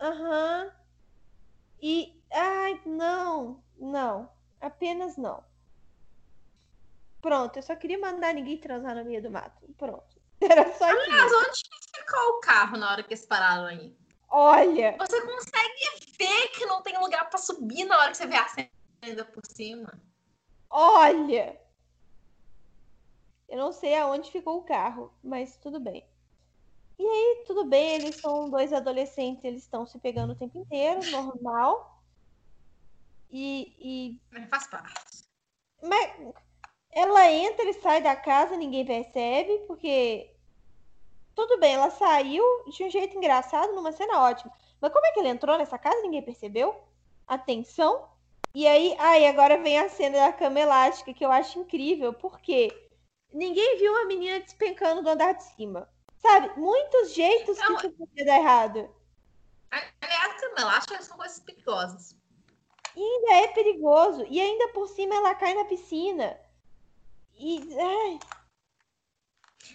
[0.00, 0.72] Aham.
[1.82, 2.17] E.
[2.30, 3.62] Ai, não.
[3.78, 4.30] Não.
[4.60, 5.42] Apenas não.
[7.20, 9.66] Pronto, eu só queria mandar ninguém transar no meio do mato.
[9.76, 10.16] Pronto.
[10.40, 11.10] Era só isso.
[11.10, 11.62] Mas onde
[11.94, 13.94] ficou o carro na hora que eles pararam aí?
[14.30, 18.36] Olha, Você consegue ver que não tem lugar pra subir na hora que você vê
[18.36, 18.68] a cena
[19.02, 19.92] ainda por cima.
[20.70, 21.58] olha.
[23.48, 26.06] Eu não sei aonde ficou o carro, mas tudo bem.
[26.98, 31.00] E aí, tudo bem, eles são dois adolescentes, eles estão se pegando o tempo inteiro,
[31.10, 31.97] normal.
[33.30, 35.24] E, e faz parte.
[35.82, 36.12] Mas
[36.90, 40.34] ela entra e sai da casa, ninguém percebe, porque
[41.38, 44.52] tudo bem, ela saiu de um jeito engraçado, numa cena ótima.
[44.80, 46.02] Mas como é que ele entrou nessa casa?
[46.02, 46.82] Ninguém percebeu?
[47.26, 48.08] Atenção.
[48.52, 52.90] E aí, aí agora vem a cena da cama elástica, que eu acho incrível, porque
[53.32, 55.88] ninguém viu uma menina despencando do andar de cima.
[56.16, 56.58] Sabe?
[56.58, 58.90] Muitos jeitos Não, que isso podia dar errado.
[59.70, 62.16] Aliás, cama elástica são coisas perigosas.
[62.98, 64.24] E ainda é perigoso.
[64.28, 66.36] E ainda por cima ela cai na piscina.
[67.36, 67.60] E.
[67.78, 68.18] Ai.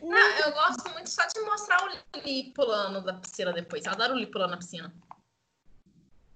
[0.02, 3.86] Ah, eu gosto muito só de mostrar o Lee pulando da piscina depois.
[3.86, 4.94] Eu adoro o Lee pulando na piscina.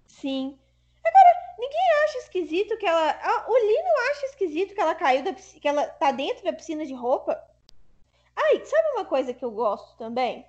[0.05, 0.57] Sim.
[1.05, 3.45] Agora, ninguém acha esquisito que ela.
[3.49, 6.53] O Lee não acha esquisito que ela caiu da piscina, que ela tá dentro da
[6.53, 7.38] piscina de roupa?
[8.33, 10.45] Ai, sabe uma coisa que eu gosto também?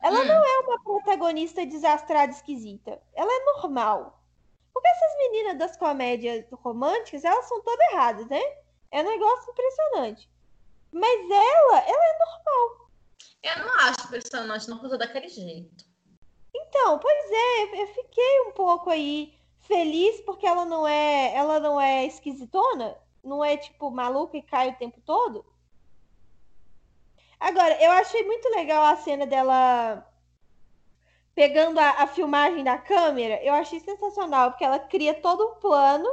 [0.00, 0.24] Ela Hum.
[0.24, 3.02] não é uma protagonista desastrada esquisita.
[3.12, 4.19] Ela é normal.
[4.72, 8.40] Porque essas meninas das comédias românticas, elas são todas erradas, né?
[8.90, 10.30] É um negócio impressionante.
[10.92, 12.90] Mas ela, ela é normal.
[13.42, 15.84] Eu não acho impressionante não coisa daquele jeito.
[16.54, 21.80] Então, pois é, eu fiquei um pouco aí feliz porque ela não é, ela não
[21.80, 25.44] é esquisitona, não é tipo maluca e cai o tempo todo.
[27.38, 30.06] Agora, eu achei muito legal a cena dela
[31.34, 33.42] pegando a, a filmagem da câmera.
[33.42, 36.08] Eu achei sensacional porque ela cria todo um plano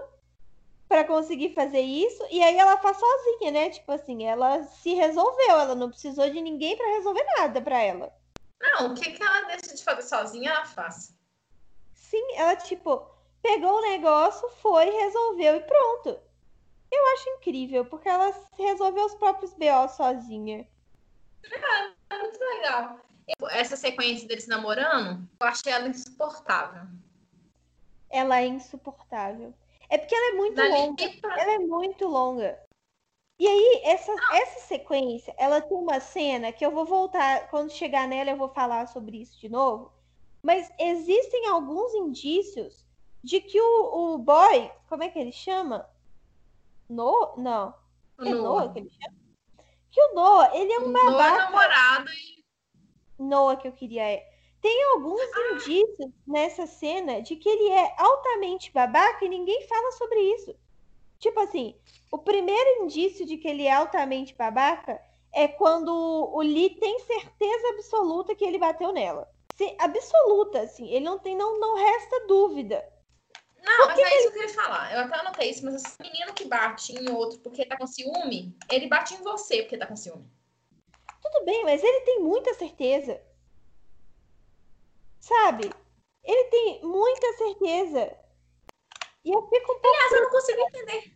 [0.87, 3.69] para conseguir fazer isso e aí ela faz sozinha, né?
[3.69, 8.13] Tipo assim, ela se resolveu, ela não precisou de ninguém para resolver nada para ela.
[8.59, 11.13] Não, o que, que ela deixa de fazer sozinha, ela faz.
[11.93, 13.05] Sim, ela, tipo,
[13.41, 16.19] pegou o negócio, foi, resolveu e pronto.
[16.89, 20.67] Eu acho incrível, porque ela resolveu os próprios BO sozinha.
[22.09, 22.99] É muito legal.
[23.51, 26.83] Essa sequência deles namorando, eu achei ela insuportável.
[28.09, 29.53] Ela é insuportável.
[29.89, 31.09] É porque ela é muito Dali longa.
[31.21, 32.59] pra- Ela é muito longa.
[33.39, 38.07] E aí, essa, essa sequência, ela tem uma cena que eu vou voltar, quando chegar
[38.07, 39.91] nela, eu vou falar sobre isso de novo.
[40.41, 42.85] Mas existem alguns indícios
[43.23, 45.87] de que o, o boy, como é que ele chama?
[46.89, 47.35] No?
[47.37, 47.75] Não.
[48.19, 49.15] É no- Noah que ele chama?
[49.91, 51.37] Que o Noah, ele é um no babaca.
[51.43, 52.36] namorado e
[53.17, 54.27] Noah que eu queria é.
[54.61, 55.21] Tem alguns
[55.53, 60.55] indícios nessa cena de que ele é altamente babaca e ninguém fala sobre isso.
[61.19, 61.75] Tipo assim,
[62.11, 65.01] o primeiro indício de que ele é altamente babaca
[65.31, 69.29] é quando o Lee tem certeza absoluta que ele bateu nela.
[69.55, 72.83] Se- absoluta, assim, ele não tem, não, não resta dúvida.
[73.63, 74.93] Não, mas é isso que eu queria falar.
[74.93, 78.55] Eu até anotei isso, mas esse menino que bate em outro porque tá com ciúme,
[78.69, 80.25] ele bate em você porque tá com ciúme.
[81.37, 83.21] Tudo bem, mas ele tem muita certeza.
[85.19, 85.71] Sabe?
[86.23, 88.17] Ele tem muita certeza.
[89.23, 89.87] E eu fico um pouco.
[89.87, 91.13] Aliás, eu não consigo entender.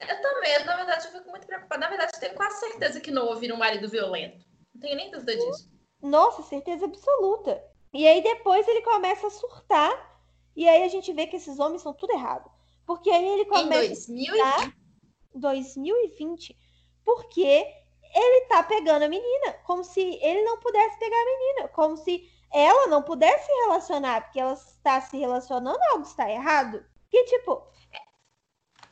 [0.00, 1.80] Eu também, na verdade, eu fico muito preocupada.
[1.80, 4.44] Na verdade, eu tenho quase certeza que Noah vira um marido violento.
[4.74, 5.70] Não tenho nem dúvida disso.
[6.02, 7.62] Nossa, certeza absoluta.
[7.92, 10.20] E aí depois ele começa a surtar.
[10.54, 12.50] E aí a gente vê que esses homens são tudo errado.
[12.86, 14.76] Porque aí ele Em começa 2020,
[15.34, 16.56] 2020,
[17.04, 17.79] porque
[18.14, 22.28] ele tá pegando a menina, como se ele não pudesse pegar a menina, como se
[22.52, 26.84] ela não pudesse se relacionar, porque ela está se relacionando, algo está errado.
[27.08, 27.62] Que tipo,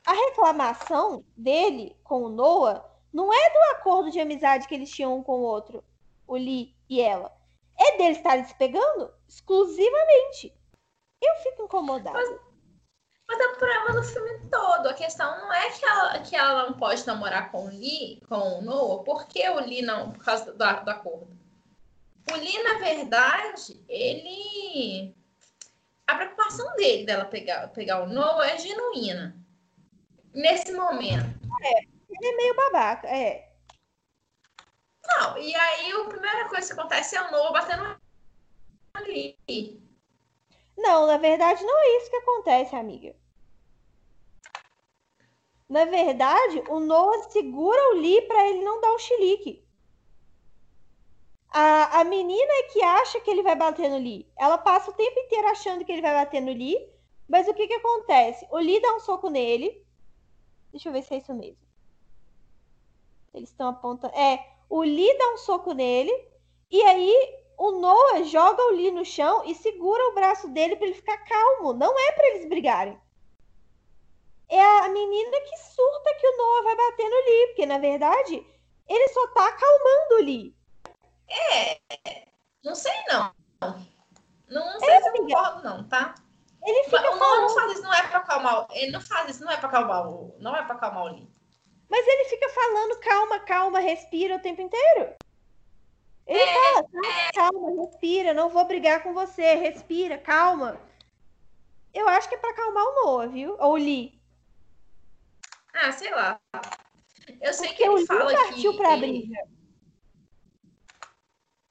[0.06, 5.16] a reclamação dele com o Noah não é do acordo de amizade que eles tinham
[5.16, 5.82] um com o outro,
[6.26, 7.36] o Lee e ela.
[7.76, 10.52] É deles estarem se pegando exclusivamente.
[11.20, 12.18] Eu fico incomodada.
[12.18, 12.40] Mas
[13.30, 14.88] é o problema do filme todo.
[14.88, 18.58] A questão não é que ela, que ela não pode namorar com o Lee, com
[18.58, 21.38] o Noah, porque o Lee não, por causa do, do acordo.
[22.32, 25.14] O Lee, na verdade, ele.
[26.06, 29.36] A preocupação dele dela pegar, pegar o Noah é genuína.
[30.32, 31.38] Nesse momento.
[32.10, 33.52] Ele é meio babaca, é.
[35.06, 38.00] Não, e aí a primeira coisa que acontece é o Noah batendo
[38.94, 39.87] ali.
[40.78, 43.14] Não, na verdade não é isso que acontece, amiga.
[45.68, 49.62] Na verdade, o Noah segura o Lee para ele não dar o chilique.
[51.50, 54.30] A, a menina é que acha que ele vai bater no Lee.
[54.38, 56.88] Ela passa o tempo inteiro achando que ele vai bater no Lee.
[57.28, 58.46] Mas o que que acontece?
[58.50, 59.84] O Lee dá um soco nele.
[60.70, 61.58] Deixa eu ver se é isso mesmo.
[63.34, 64.14] Eles estão apontando.
[64.14, 66.12] É, o Lee dá um soco nele.
[66.70, 70.86] E aí o Noah joga o Lee no chão e segura o braço dele para
[70.86, 71.72] ele ficar calmo.
[71.72, 72.98] Não é para eles brigarem.
[74.48, 78.46] É a menina que surta que o Noah vai bater no Lee, porque na verdade
[78.88, 80.56] ele só tá acalmando o Lee.
[82.64, 83.34] Não sei, não.
[84.48, 86.14] Não sei se eu concordo, não, tá?
[86.64, 88.66] Ele fica O Noah não faz isso, não é pra acalmar.
[88.70, 90.34] Ele não faz isso, não é pra acalmar o.
[90.38, 91.28] Não é pra acalmar o Lee.
[91.90, 95.17] mas ele fica falando calma, calma, respira o tempo inteiro.
[96.28, 100.78] Ele fala, "Tá, calma, respira, não vou brigar com você, respira, calma.
[101.94, 103.56] Eu acho que é pra acalmar o Noah, viu?
[103.58, 104.20] Ou o Lee.
[105.74, 106.38] Ah, sei lá.
[107.40, 109.48] Eu sei Porque que o ele Lee fala partiu que pra ele- briga.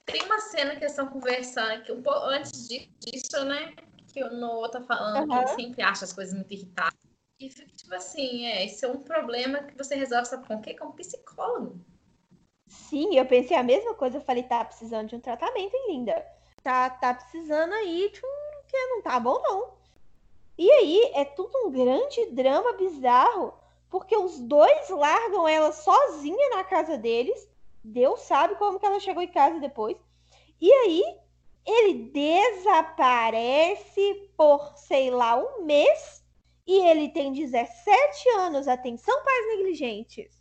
[0.06, 3.76] tem uma cena que eles estão conversando que um pouco antes di- disso, né?
[4.12, 5.42] Que o Noah tá falando que Aham.
[5.42, 6.98] ele sempre acha as coisas muito irritantes.
[7.40, 10.62] E fica tipo assim, é, isso é um problema que você resolve, sabe com o
[10.62, 10.74] quê?
[10.74, 11.80] Com um psicólogo.
[12.68, 14.18] Sim, eu pensei a mesma coisa.
[14.18, 16.26] Eu falei, tá precisando de um tratamento, hein, linda?
[16.62, 19.78] Tá, tá precisando aí de um que não tá bom, não.
[20.58, 23.54] E aí é tudo um grande drama bizarro,
[23.90, 27.48] porque os dois largam ela sozinha na casa deles.
[27.84, 29.98] Deus sabe como que ela chegou em casa depois.
[30.60, 31.04] E aí
[31.66, 36.26] ele desaparece por, sei lá, um mês.
[36.66, 38.68] E ele tem 17 anos.
[38.68, 40.38] Atenção, pais negligentes.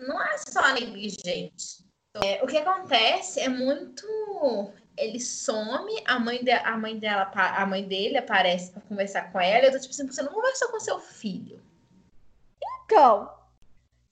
[0.00, 1.84] Não é só negligente.
[2.22, 4.06] É, o que acontece é muito.
[4.96, 9.40] Ele some, a mãe, de, a mãe dela, a mãe dele aparece pra conversar com
[9.40, 9.66] ela.
[9.66, 11.62] Eu tô tipo assim, você não conversou com seu filho.
[12.84, 13.32] Então,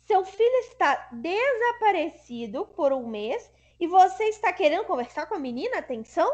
[0.06, 5.78] seu filho está desaparecido por um mês e você está querendo conversar com a menina?
[5.78, 6.30] Atenção?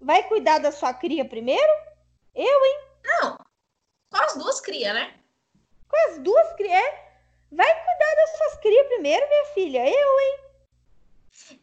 [0.00, 1.72] Vai cuidar da sua cria primeiro?
[2.34, 2.80] Eu, hein?
[3.04, 3.38] Não.
[4.14, 5.14] Só as duas crias, né?
[5.88, 7.11] Com as duas crias.
[7.52, 9.86] Vai cuidar das suas crias primeiro, minha filha.
[9.86, 10.38] Eu, hein?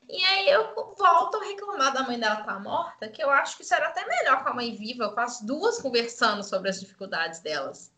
[0.08, 3.64] E aí eu volto a reclamar da mãe dela estar morta, que eu acho que
[3.64, 7.40] isso era até melhor com a mãe viva, com as duas conversando sobre as dificuldades
[7.40, 7.92] delas.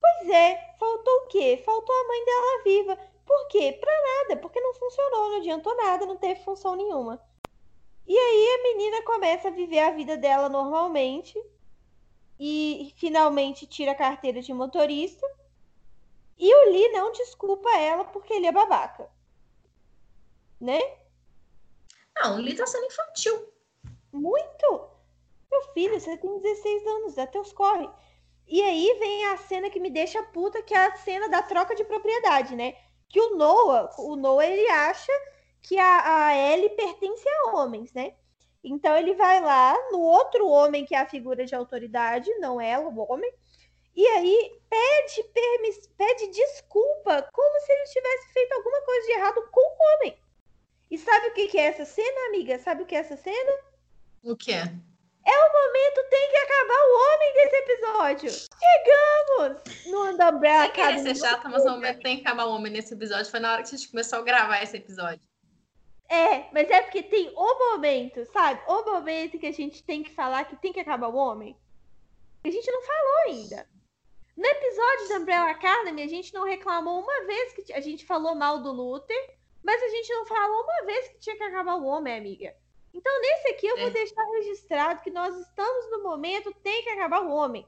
[0.00, 1.62] Pois é, faltou o quê?
[1.64, 2.98] Faltou a mãe dela viva.
[3.26, 3.78] Por quê?
[3.78, 7.22] Pra nada, porque não funcionou, não adiantou nada, não teve função nenhuma.
[8.06, 11.38] E aí a menina começa a viver a vida dela normalmente
[12.38, 15.26] e finalmente tira a carteira de motorista.
[16.40, 19.10] E o Lee não desculpa ela porque ele é babaca.
[20.58, 20.80] Né?
[22.16, 23.52] Não, o Lee tá sendo infantil.
[24.10, 24.88] Muito!
[25.50, 27.86] Meu filho, você tem 16 anos, dá teus corre.
[28.48, 31.74] E aí vem a cena que me deixa puta, que é a cena da troca
[31.74, 32.74] de propriedade, né?
[33.06, 35.12] Que o Noah, o Noah, ele acha
[35.60, 38.14] que a, a Ellie pertence a homens, né?
[38.64, 42.88] Então ele vai lá no outro homem que é a figura de autoridade, não ela,
[42.88, 43.30] o homem,
[43.94, 45.28] e aí pede,
[45.96, 50.18] pede desculpa, como se ele tivesse feito alguma coisa de errado com o homem.
[50.90, 52.58] E sabe o que que é essa cena, amiga?
[52.58, 53.52] Sabe o que é essa cena?
[54.22, 54.64] O que é?
[55.70, 58.30] momento tem que acabar o homem desse episódio.
[58.58, 62.54] Chegamos no da Umbrella Sem querer ser chata, mas o momento tem que acabar o
[62.54, 63.30] homem nesse episódio.
[63.30, 65.28] Foi na hora que a gente começou a gravar esse episódio.
[66.08, 68.60] É, mas é porque tem o momento, sabe?
[68.66, 71.56] O momento que a gente tem que falar que tem que acabar o homem.
[72.42, 73.66] A gente não falou ainda.
[74.36, 78.34] No episódio da Umbrella Academy, a gente não reclamou uma vez que a gente falou
[78.34, 81.84] mal do Luther, mas a gente não falou uma vez que tinha que acabar o
[81.84, 82.54] homem, amiga.
[82.92, 83.90] Então, nesse aqui, eu vou É.
[83.90, 87.66] deixar registrado que nós estamos no momento tem que acabar o homem.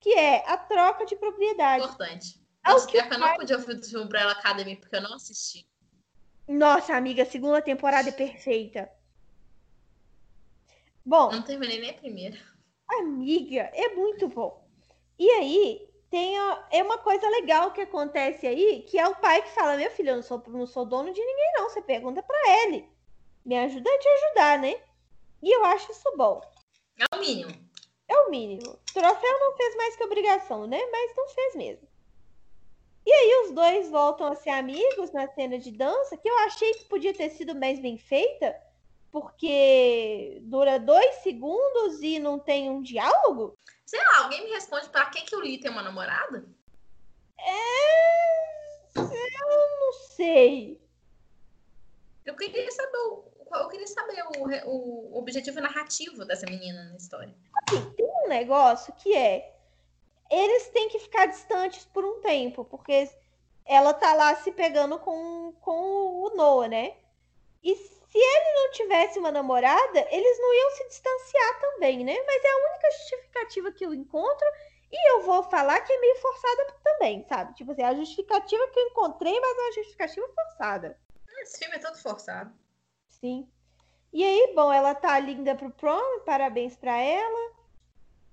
[0.00, 1.84] Que é a troca de propriedade.
[1.84, 2.40] Importante.
[2.66, 5.68] O Nossa, que eu não podia ouvir do Umbrella Academy porque eu não assisti.
[6.48, 8.90] Nossa, amiga, a segunda temporada é perfeita.
[11.04, 12.38] Bom, Não terminei nem a primeira.
[12.88, 14.59] Amiga, é muito bom.
[15.20, 16.34] E aí, tem
[16.70, 20.08] é uma coisa legal que acontece aí, que é o pai que fala, meu filho,
[20.08, 22.88] eu não sou, não sou dono de ninguém não, você pergunta pra ele.
[23.44, 24.80] Me ajuda a te ajudar, né?
[25.42, 26.40] E eu acho isso bom.
[26.98, 27.52] É o mínimo.
[28.08, 28.78] É o mínimo.
[28.94, 30.80] Troféu não fez mais que obrigação, né?
[30.90, 31.86] Mas não fez mesmo.
[33.04, 36.72] E aí os dois voltam a ser amigos na cena de dança, que eu achei
[36.72, 38.58] que podia ter sido mais bem feita,
[39.10, 43.56] porque dura dois segundos e não tem um diálogo.
[43.86, 46.44] Sei lá, alguém me responde pra que, que o Lee tem uma namorada?
[47.38, 48.20] É...
[48.96, 50.80] Eu não sei.
[52.24, 57.34] Eu queria saber o, eu queria saber o, o objetivo narrativo dessa menina na história.
[57.96, 59.56] Tem um negócio que é
[60.30, 63.10] eles têm que ficar distantes por um tempo, porque
[63.66, 65.72] ela tá lá se pegando com, com
[66.22, 66.94] o Noah, né?
[67.62, 67.74] E
[68.10, 72.16] se ele não tivesse uma namorada, eles não iam se distanciar também, né?
[72.26, 74.46] Mas é a única justificativa que eu encontro
[74.90, 77.54] e eu vou falar que é meio forçada também, sabe?
[77.54, 80.98] Tipo assim, a justificativa que eu encontrei, mas é uma justificativa forçada.
[81.40, 82.52] Esse filme é todo forçado.
[83.08, 83.48] Sim.
[84.12, 87.52] E aí, bom, ela tá linda pro prom, parabéns pra ela.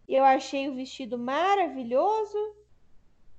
[0.09, 2.55] Eu achei o vestido maravilhoso.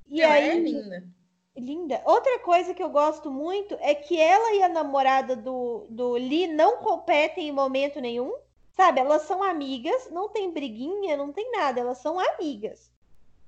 [0.07, 1.18] E Ela aí, é linda.
[1.59, 2.01] Linda.
[2.05, 6.47] Outra coisa que eu gosto muito é que ela e a namorada do, do Lee
[6.47, 8.33] não competem em momento nenhum.
[8.73, 12.93] Sabe, elas são amigas, não tem briguinha, não tem nada, elas são amigas.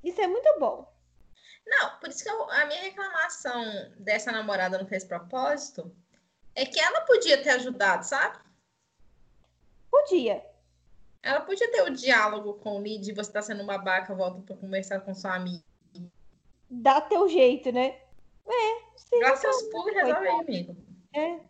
[0.03, 0.93] Isso é muito bom.
[1.67, 3.65] Não, por isso que eu- a minha reclamação
[3.99, 5.95] dessa namorada não fez propósito
[6.55, 8.39] É que ela podia ter ajudado, sabe?
[9.89, 10.45] Podia.
[11.23, 14.57] Ela podia ter o diálogo com o Lid, você tá sendo uma babaca, volta pra
[14.57, 15.63] conversar com sua amiga.
[16.71, 18.01] Dá teu jeito, né?
[18.47, 19.19] É, sim.
[19.21, 20.77] Dá seus pulos e resolve amigo.
[21.13, 21.41] É.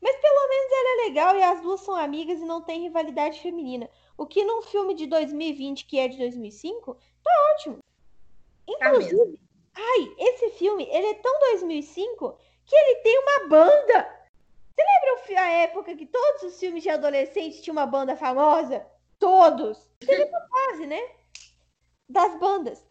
[0.00, 3.40] Mas pelo menos ela é legal e as duas são amigas e não tem rivalidade
[3.40, 3.90] feminina.
[4.16, 7.78] O que num filme de 2020, que é de 2005, tá ótimo.
[8.66, 9.38] Inclusive,
[9.74, 14.18] ai, esse filme, ele é tão 2005 que ele tem uma banda.
[14.74, 18.86] Você lembra a época que todos os filmes de adolescente tinham uma banda famosa?
[19.18, 19.88] Todos.
[19.98, 21.00] Teve uma fase, né?
[22.08, 22.86] Das bandas.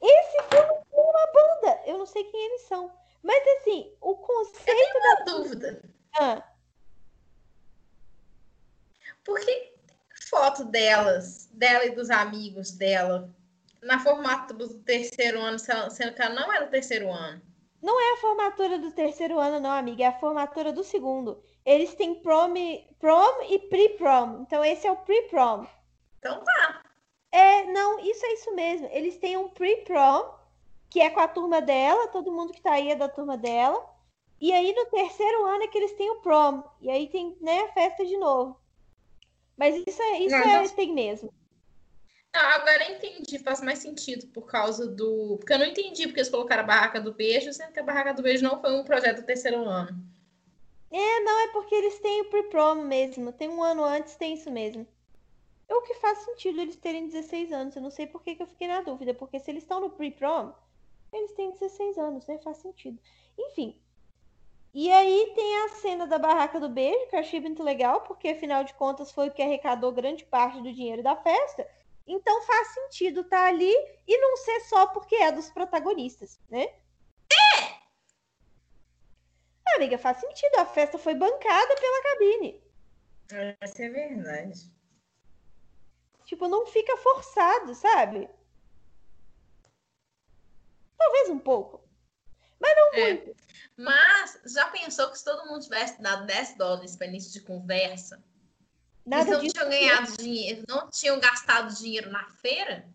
[0.00, 1.82] Esse filme uma banda.
[1.86, 2.92] Eu não sei quem eles são.
[3.22, 5.82] Mas assim, o conceito Eu tenho uma dúvida.
[6.18, 6.42] Ah,
[9.24, 9.72] Por que
[10.28, 13.28] foto delas, dela e dos amigos dela,
[13.82, 17.42] na formato do terceiro ano, sendo que ela não é do terceiro ano?
[17.86, 20.02] não é a formatura do terceiro ano, não, amiga.
[20.02, 21.40] É a formatura do segundo.
[21.64, 22.52] Eles têm prom,
[22.98, 24.42] prom e pre-prom.
[24.42, 25.64] Então, esse é o pre-prom.
[26.18, 26.82] Então tá.
[27.30, 28.88] É, não, isso é isso mesmo.
[28.90, 30.34] Eles têm um pre-prom,
[30.90, 33.84] que é com a turma dela, todo mundo que tá aí é da turma dela.
[34.40, 36.62] E aí no terceiro ano é que eles têm o prom.
[36.80, 38.60] E aí tem, né, a festa de novo.
[39.56, 41.32] Mas isso é, isso Não, é, não- tem mesmo.
[42.34, 45.38] Não, agora eu entendi, faz mais sentido por causa do.
[45.38, 48.12] Porque eu não entendi porque eles colocaram a barraca do beijo, sendo que a barraca
[48.12, 49.96] do beijo não foi um projeto do terceiro ano.
[50.90, 53.32] É, não, é porque eles têm o pre-prom mesmo.
[53.32, 54.86] Tem um ano antes, tem isso mesmo.
[55.66, 57.74] É o que faz sentido eles terem 16 anos.
[57.74, 59.14] Eu não sei por que, que eu fiquei na dúvida.
[59.14, 60.52] Porque se eles estão no pre-prom,
[61.18, 62.38] eles têm 16 anos, né?
[62.38, 63.00] Faz sentido.
[63.38, 63.80] Enfim.
[64.72, 68.28] E aí tem a cena da barraca do beijo, que eu achei muito legal, porque
[68.28, 71.66] afinal de contas foi o que arrecadou grande parte do dinheiro da festa.
[72.06, 73.72] Então faz sentido estar ali
[74.06, 76.64] e não ser só porque é dos protagonistas, né?
[76.64, 77.76] É!
[79.74, 80.56] Amiga, faz sentido.
[80.58, 82.62] A festa foi bancada pela cabine.
[83.60, 84.70] Essa é verdade.
[86.24, 88.28] Tipo, não fica forçado, sabe?
[90.98, 91.84] Talvez um pouco.
[92.60, 93.14] Mas não É.
[93.14, 93.36] muito.
[93.76, 98.16] Mas já pensou que se todo mundo tivesse dado 10 dólares para início de conversa,
[98.16, 98.24] eles
[99.04, 99.54] Nada não disso.
[99.54, 102.88] tinham ganhado dinheiro, não tinham gastado dinheiro na feira?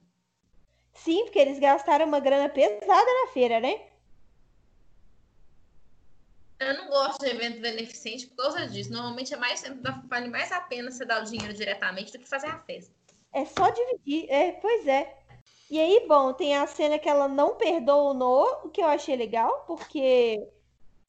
[0.94, 3.88] Sim, porque eles gastaram uma grana pesada na feira, né?
[6.60, 8.92] Eu não gosto de evento beneficente por causa disso.
[8.92, 9.64] Normalmente é mais
[10.08, 12.94] vale mais a pena você dar o dinheiro diretamente do que fazer a festa.
[13.34, 14.30] É só dividir.
[14.30, 15.21] É, pois é.
[15.72, 18.86] E aí, bom, tem a cena que ela não perdoa o Noah, o que eu
[18.88, 20.38] achei legal, porque,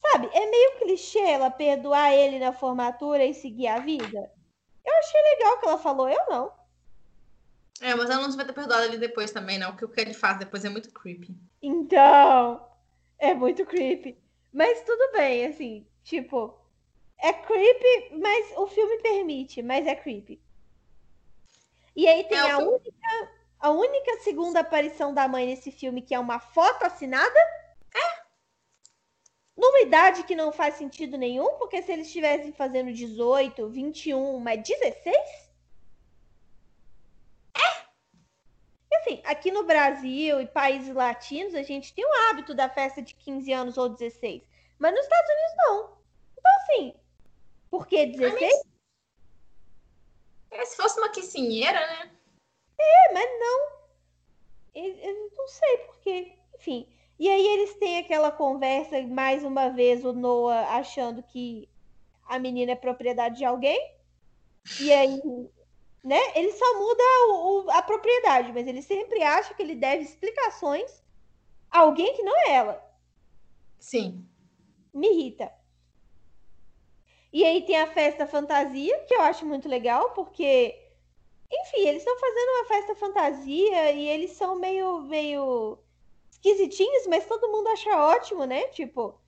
[0.01, 4.31] sabe, é meio clichê ela perdoar ele na formatura e seguir a vida.
[4.85, 6.53] Eu achei legal o que ela falou, eu não.
[7.81, 9.71] É, mas ela não vai ter perdoado ele depois também, não.
[9.71, 11.37] Porque o que ele faz depois é muito creepy.
[11.63, 12.69] Então,
[13.17, 14.17] é muito creepy.
[14.51, 16.55] Mas tudo bem, assim, tipo,
[17.19, 20.41] é creepy, mas o filme permite, mas é creepy.
[21.95, 23.32] E aí tem É, a única,
[23.63, 27.39] a única segunda aparição da mãe nesse filme, que é uma foto assinada.
[29.55, 34.61] Numa idade que não faz sentido nenhum, porque se eles estivessem fazendo 18, 21, mas
[34.61, 35.15] 16?
[37.55, 38.97] É.
[38.97, 43.15] Assim, aqui no Brasil e países latinos, a gente tem o hábito da festa de
[43.15, 44.43] 15 anos ou 16.
[44.77, 45.97] Mas nos Estados Unidos não.
[46.37, 46.95] Então, assim,
[47.71, 48.63] por que 16?
[50.51, 52.12] É, se fosse uma quicinheira, né?
[52.79, 53.73] É, mas não.
[54.75, 56.33] Eu, não sei por quê.
[56.55, 56.87] Enfim.
[57.19, 61.69] E aí eles têm aquela conversa, mais uma vez, o Noah achando que
[62.25, 63.79] a menina é propriedade de alguém.
[64.79, 65.21] E aí,
[66.03, 66.19] né?
[66.35, 71.03] Ele só muda o- o- a propriedade, mas ele sempre acha que ele deve explicações
[71.69, 72.83] a alguém que não é ela.
[73.79, 74.25] Sim.
[74.93, 75.51] me irrita.
[77.31, 80.82] E aí tem a festa fantasia, que eu acho muito legal, porque,
[81.61, 85.77] enfim, eles estão fazendo uma festa fantasia e eles são meio, meio
[86.31, 88.67] esquisitinhos, mas todo mundo acha ótimo, né?
[88.69, 89.19] Tipo,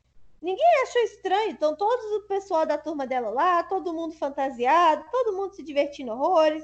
[0.42, 1.52] ninguém achou estranho.
[1.52, 6.12] Então, todos o pessoal da turma dela lá, todo mundo fantasiado, todo mundo se divertindo
[6.12, 6.64] horrores.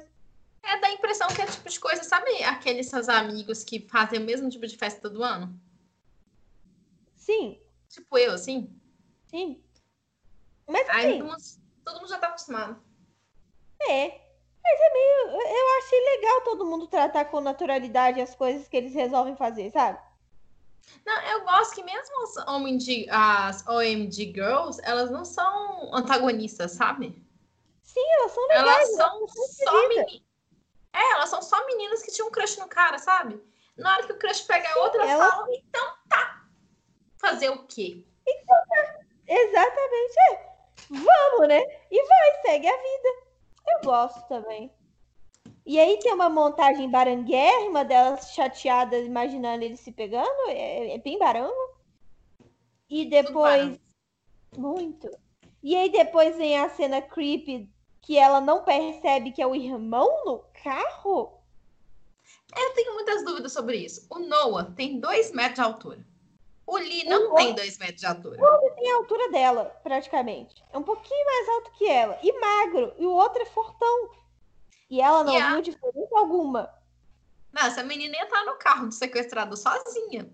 [0.64, 4.24] É da impressão que é tipo de coisa, sabe aqueles seus amigos que fazem o
[4.24, 5.60] mesmo tipo de festa todo ano?
[7.16, 7.60] Sim,
[7.92, 8.74] Tipo eu, assim.
[9.28, 9.62] sim.
[10.68, 11.44] Mas Aí assim, todo mundo,
[11.84, 12.82] todo mundo já tá acostumado.
[13.90, 14.31] É.
[14.64, 15.42] Mas é meio.
[15.42, 20.00] Eu achei legal todo mundo tratar com naturalidade as coisas que eles resolvem fazer, sabe?
[21.06, 27.24] Não, eu gosto que mesmo as OMG, as OMG Girls, elas não são antagonistas, sabe?
[27.84, 28.66] Sim, elas são legais.
[28.68, 29.88] Elas são só queridas.
[30.06, 30.22] meninas.
[30.94, 33.42] É, elas são só meninas que tinham um crush no cara, sabe?
[33.78, 36.46] Na hora que o crush pega a outra, elas- falam, então tá.
[37.18, 38.04] Fazer o quê?
[39.28, 40.52] Exatamente, é.
[40.90, 41.62] Vamos, né?
[41.90, 43.21] E vai, segue a vida.
[43.68, 44.72] Eu gosto também.
[45.66, 50.50] E aí tem uma montagem baranguérrima delas chateadas, imaginando eles se pegando.
[50.50, 51.54] É, é bem barango.
[52.90, 53.80] E depois.
[54.58, 55.10] Muito.
[55.64, 57.70] E aí depois vem a cena creepy
[58.02, 61.40] que ela não percebe que é o irmão no carro.
[62.58, 64.06] Eu tenho muitas dúvidas sobre isso.
[64.10, 66.11] O Noah tem dois metros de altura.
[66.66, 68.40] O Lee não o tem dois metros de altura.
[68.40, 70.64] O outro tem a altura dela, praticamente.
[70.72, 72.20] É um pouquinho mais alto que ela.
[72.22, 72.94] E magro.
[72.98, 74.12] E o outro é fortão.
[74.90, 75.62] E ela não e viu a...
[75.62, 76.74] diferença alguma.
[77.52, 80.30] Não, essa menina ia estar no carro do sequestrador sozinha.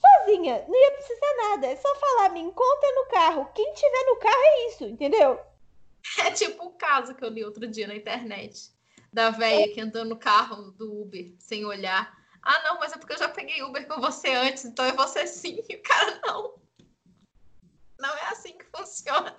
[0.00, 0.64] Sozinha.
[0.68, 1.66] Não ia precisar nada.
[1.66, 3.48] É só falar, me encontra no carro.
[3.54, 5.38] Quem tiver no carro é isso, entendeu?
[6.20, 8.70] É tipo o caso que eu li outro dia na internet.
[9.12, 12.16] Da velha que andou no carro do Uber sem olhar.
[12.50, 15.26] Ah, não, mas é porque eu já peguei Uber com você antes, então é você
[15.26, 15.62] sim.
[15.68, 16.54] E o cara, não.
[18.00, 19.36] Não é assim que funciona.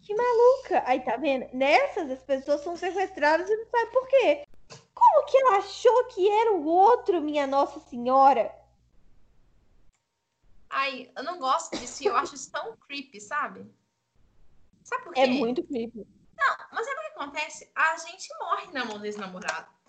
[0.00, 0.82] Que maluca.
[0.86, 1.54] Aí, tá vendo?
[1.54, 4.48] Nessas, as pessoas são sequestradas e não sabe por quê.
[4.94, 8.50] Como que ela achou que era o outro, minha Nossa Senhora?
[10.70, 12.08] Ai, eu não gosto disso.
[12.08, 13.70] Eu acho isso tão creepy, sabe?
[14.82, 15.30] Sabe por é quê?
[15.30, 16.06] É muito creepy.
[16.38, 17.70] Não, mas sabe o que acontece?
[17.74, 19.79] A gente morre na mão desse namorado.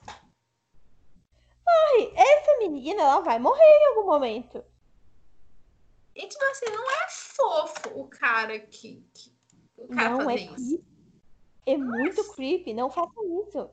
[1.66, 2.14] Morre.
[2.16, 4.64] Essa menina, ela vai morrer em algum momento.
[6.16, 9.04] E, tipo assim, não é fofo o cara que...
[9.14, 9.34] que
[9.78, 10.84] o cara não, é isso.
[11.66, 12.74] É muito creepy.
[12.74, 13.70] Não façam isso.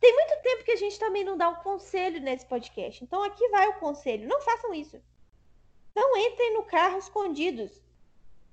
[0.00, 3.02] Tem muito tempo que a gente também não dá um conselho nesse podcast.
[3.02, 4.28] Então aqui vai o conselho.
[4.28, 5.00] Não façam isso.
[5.94, 7.80] Não entrem no carro escondidos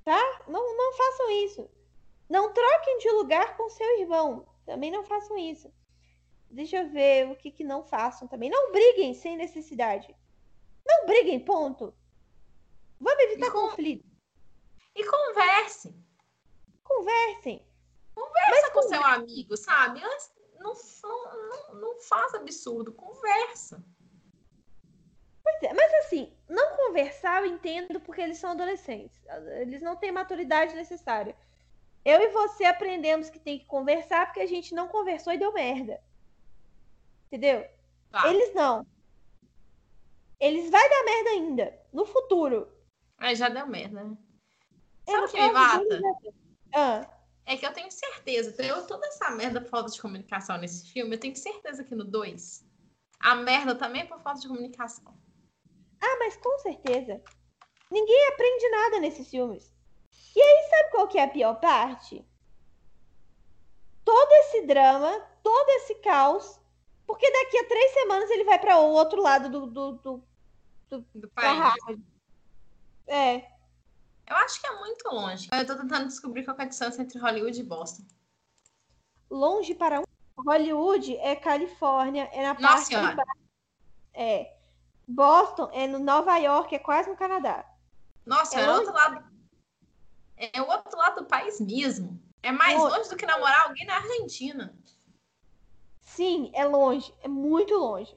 [0.04, 0.42] tá?
[0.48, 1.70] Não, não façam isso.
[2.30, 4.46] Não troquem de lugar com seu irmão.
[4.66, 5.72] Também não façam isso.
[6.54, 8.48] Deixa eu ver o que, que não façam também.
[8.48, 10.16] Não briguem sem necessidade.
[10.86, 11.92] Não briguem, ponto.
[13.00, 14.06] Vamos evitar e conflito.
[14.96, 15.96] E conversem.
[16.84, 17.66] Conversem.
[18.14, 20.00] Conversa Mas com seu amigo, sabe?
[20.60, 22.94] Não, não, não, faz absurdo.
[22.94, 23.84] Conversa.
[25.44, 29.20] Pois é, mas assim, não conversar eu entendo porque eles são adolescentes.
[29.60, 31.36] Eles não têm maturidade necessária.
[32.06, 35.52] Eu e você aprendemos que tem que conversar porque a gente não conversou e deu
[35.52, 36.00] merda.
[37.34, 37.68] Entendeu?
[38.12, 38.28] Tá.
[38.28, 38.86] Eles não.
[40.40, 42.72] Eles vai dar merda ainda, no futuro.
[43.18, 44.16] Aí já deu merda, né?
[45.10, 46.02] Sabe o que me mata?
[46.76, 47.10] Ah.
[47.48, 51.16] É que eu tenho certeza, eu toda essa merda por falta de comunicação nesse filme,
[51.16, 52.64] eu tenho certeza que no 2,
[53.20, 55.18] a merda também é por falta de comunicação.
[56.00, 57.20] Ah, mas com certeza.
[57.90, 59.74] Ninguém aprende nada nesses filmes.
[60.36, 62.24] E aí, sabe qual que é a pior parte?
[64.06, 66.62] Todo esse drama, todo esse caos,
[67.06, 70.24] porque daqui a três semanas ele vai para o outro lado do, do, do,
[70.90, 71.74] do, do país.
[73.08, 73.54] É.
[74.28, 75.50] Eu acho que é muito longe.
[75.52, 78.04] Eu tô tentando descobrir qual é a distância entre Hollywood e Boston.
[79.30, 80.04] Longe para um.
[80.38, 83.24] Hollywood é Califórnia, é na Nossa parte senhora.
[84.14, 84.58] É.
[85.08, 87.66] Boston é no Nova York, é quase no Canadá.
[88.26, 89.24] Nossa, é, é outro lado.
[90.38, 92.20] É o outro lado do país mesmo.
[92.42, 94.76] É mais longe, longe do que namorar alguém na Argentina.
[96.16, 97.12] Sim, é longe.
[97.22, 98.16] É muito longe.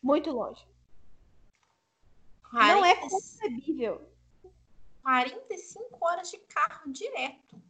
[0.00, 0.64] Muito longe.
[2.48, 2.74] 40...
[2.74, 4.08] Não é concebível.
[5.02, 7.60] 45 horas de carro direto.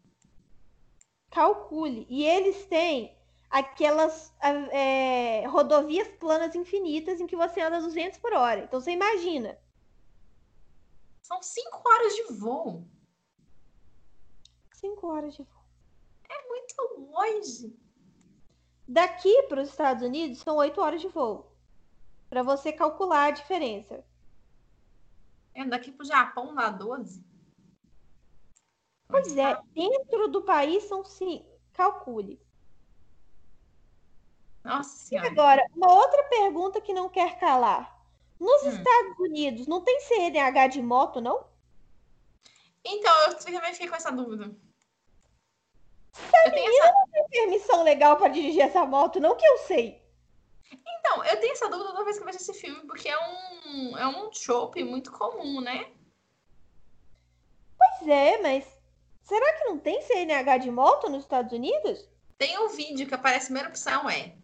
[1.31, 2.07] Calcule.
[2.11, 3.17] E eles têm
[3.49, 4.35] aquelas
[4.71, 8.65] é, rodovias planas infinitas em que você anda 200 por hora.
[8.65, 9.59] Então você imagina.
[11.23, 12.87] São 5 horas de voo.
[14.75, 15.65] 5 horas de voo.
[16.29, 17.84] É muito longe.
[18.87, 21.51] Daqui para os Estados Unidos são 8 horas de voo.
[22.29, 24.05] Para você calcular a diferença.
[25.55, 27.25] É, daqui para o Japão dá 12.
[29.09, 31.47] Pois é, dentro do país são sim.
[31.73, 32.41] Calcule.
[34.63, 35.29] Nossa Senhora.
[35.29, 37.95] E agora, uma outra pergunta que não quer calar.
[38.41, 38.71] Nos hum.
[38.71, 41.47] Estados Unidos, não tem CNH de moto, não?
[42.85, 44.55] Então, eu também fiquei com essa dúvida.
[46.17, 46.93] Essa menina essa...
[46.93, 50.03] não tem permissão legal para dirigir essa moto, não que eu sei.
[50.73, 53.99] Então, eu tenho essa dúvida toda vez que eu vejo esse filme, porque é um,
[53.99, 55.91] é um trope muito comum, né?
[57.77, 58.65] Pois é, mas
[59.23, 62.09] será que não tem CNH de moto nos Estados Unidos?
[62.39, 64.35] Tem um vídeo que aparece a primeira opção é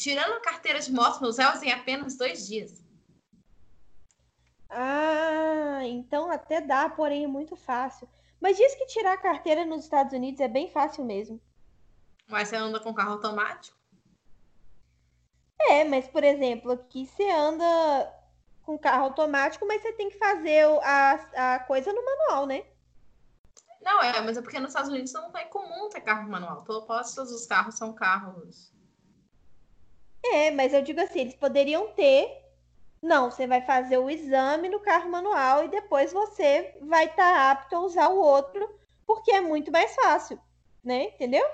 [0.00, 2.82] tirando a carteira de moto nos réus em apenas dois dias.
[4.70, 8.08] Ah, então até dá, porém é muito fácil.
[8.40, 11.40] Mas diz que tirar a carteira nos Estados Unidos é bem fácil mesmo.
[12.26, 13.76] Mas você anda com carro automático?
[15.60, 17.64] É, mas por exemplo, aqui você anda
[18.62, 22.64] com carro automático, mas você tem que fazer a, a coisa no manual, né?
[23.82, 26.62] Não, é, mas é porque nos Estados Unidos não é comum ter carro manual.
[26.64, 28.72] Todos os carros são carros.
[30.22, 32.28] É, mas eu digo assim, eles poderiam ter.
[33.02, 37.50] Não, você vai fazer o exame no carro manual e depois você vai estar tá
[37.50, 40.38] apto a usar o outro, porque é muito mais fácil,
[40.84, 41.04] né?
[41.04, 41.44] Entendeu?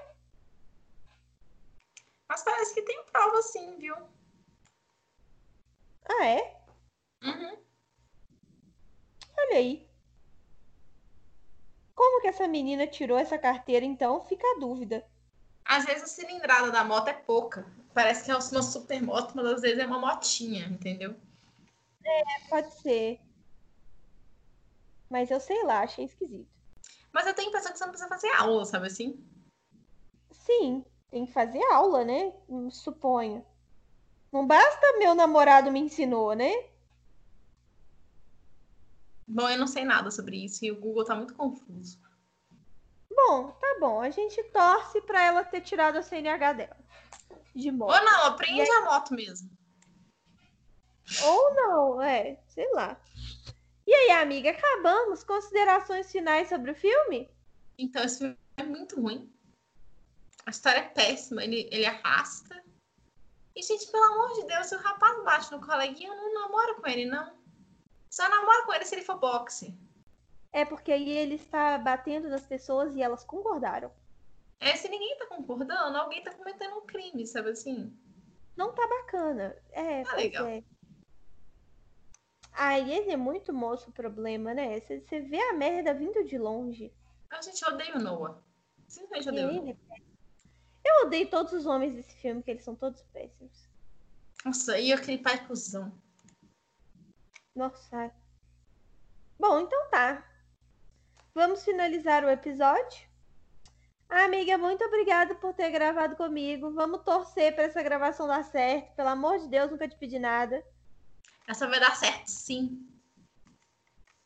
[2.29, 3.95] Mas parece que tem prova sim, viu?
[6.09, 6.61] Ah, é?
[7.23, 7.57] Uhum.
[9.39, 9.89] Olha aí.
[11.95, 14.25] Como que essa menina tirou essa carteira, então?
[14.25, 15.07] Fica a dúvida.
[15.65, 17.67] Às vezes a cilindrada da moto é pouca.
[17.95, 21.17] Parece que é uma super moto, mas às vezes é uma motinha, entendeu?
[22.07, 23.21] É, pode ser.
[25.11, 26.49] Mas eu sei lá, achei esquisito.
[27.13, 29.25] Mas eu tenho a impressão que você não precisa fazer aula, sabe assim?
[30.31, 32.33] Sim, tem que fazer aula, né?
[32.71, 33.45] Suponho.
[34.33, 36.53] Não basta meu namorado me ensinou, né?
[39.27, 41.99] Bom, eu não sei nada sobre isso e o Google tá muito confuso.
[43.11, 44.01] Bom, tá bom.
[44.01, 46.77] A gente torce para ela ter tirado a CNH dela.
[47.55, 47.95] De moto.
[47.95, 48.71] Ou não, aprende aí...
[48.71, 49.51] a moto mesmo.
[51.23, 53.01] Ou não, é, sei lá.
[53.87, 55.23] E aí, amiga, acabamos?
[55.23, 57.31] Considerações finais sobre o filme?
[57.79, 59.33] Então, esse filme é muito ruim.
[60.45, 62.65] A história é péssima, ele, ele arrasta.
[63.55, 66.81] E, gente, pelo amor de Deus, se o rapaz bate no coleguinha, eu não namoro
[66.81, 67.37] com ele, não.
[68.11, 69.75] Só namora com ele se ele for boxe.
[70.53, 73.93] É porque aí ele está batendo nas pessoas e elas concordaram.
[74.59, 77.95] É, se ninguém tá concordando, alguém tá cometendo um crime, sabe assim?
[78.57, 79.55] Não tá bacana.
[79.71, 80.47] É, tá legal.
[80.47, 80.63] É.
[82.57, 84.81] Aí ele é muito moço o problema, né?
[84.81, 86.91] Você, você vê a merda vindo de longe.
[87.31, 88.43] A gente odeia o Noah.
[88.89, 90.01] Simplesmente odeio ele o Noah.
[90.87, 93.69] É Eu odeio todos os homens desse filme, que eles são todos péssimos.
[94.43, 95.93] Nossa, e aquele pai cuzão.
[97.55, 98.11] Nossa.
[99.39, 100.27] Bom, então tá.
[101.35, 103.07] Vamos finalizar o episódio.
[104.09, 106.73] Amiga, muito obrigada por ter gravado comigo.
[106.73, 108.95] Vamos torcer para essa gravação dar certo.
[108.95, 110.65] Pelo amor de Deus, nunca te pedi nada.
[111.47, 112.87] Essa vai dar certo, sim.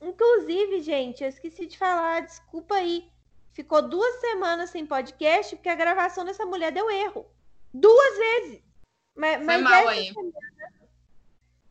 [0.01, 3.11] Inclusive, gente, eu esqueci de falar, desculpa aí.
[3.53, 7.31] Ficou duas semanas sem podcast porque a gravação dessa mulher deu erro.
[7.75, 8.63] Duas vezes.
[9.15, 10.07] Mas, Foi mas mal aí.
[10.07, 10.33] Semana,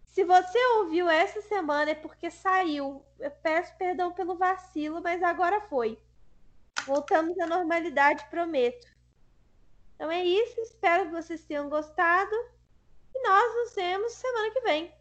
[0.05, 3.03] se você ouviu essa semana é porque saiu.
[3.17, 5.97] Eu peço perdão pelo vacilo, mas agora foi.
[6.85, 8.87] Voltamos à normalidade, prometo.
[9.95, 10.59] Então é isso.
[10.61, 12.35] Espero que vocês tenham gostado.
[13.15, 14.98] E nós nos vemos semana que vem.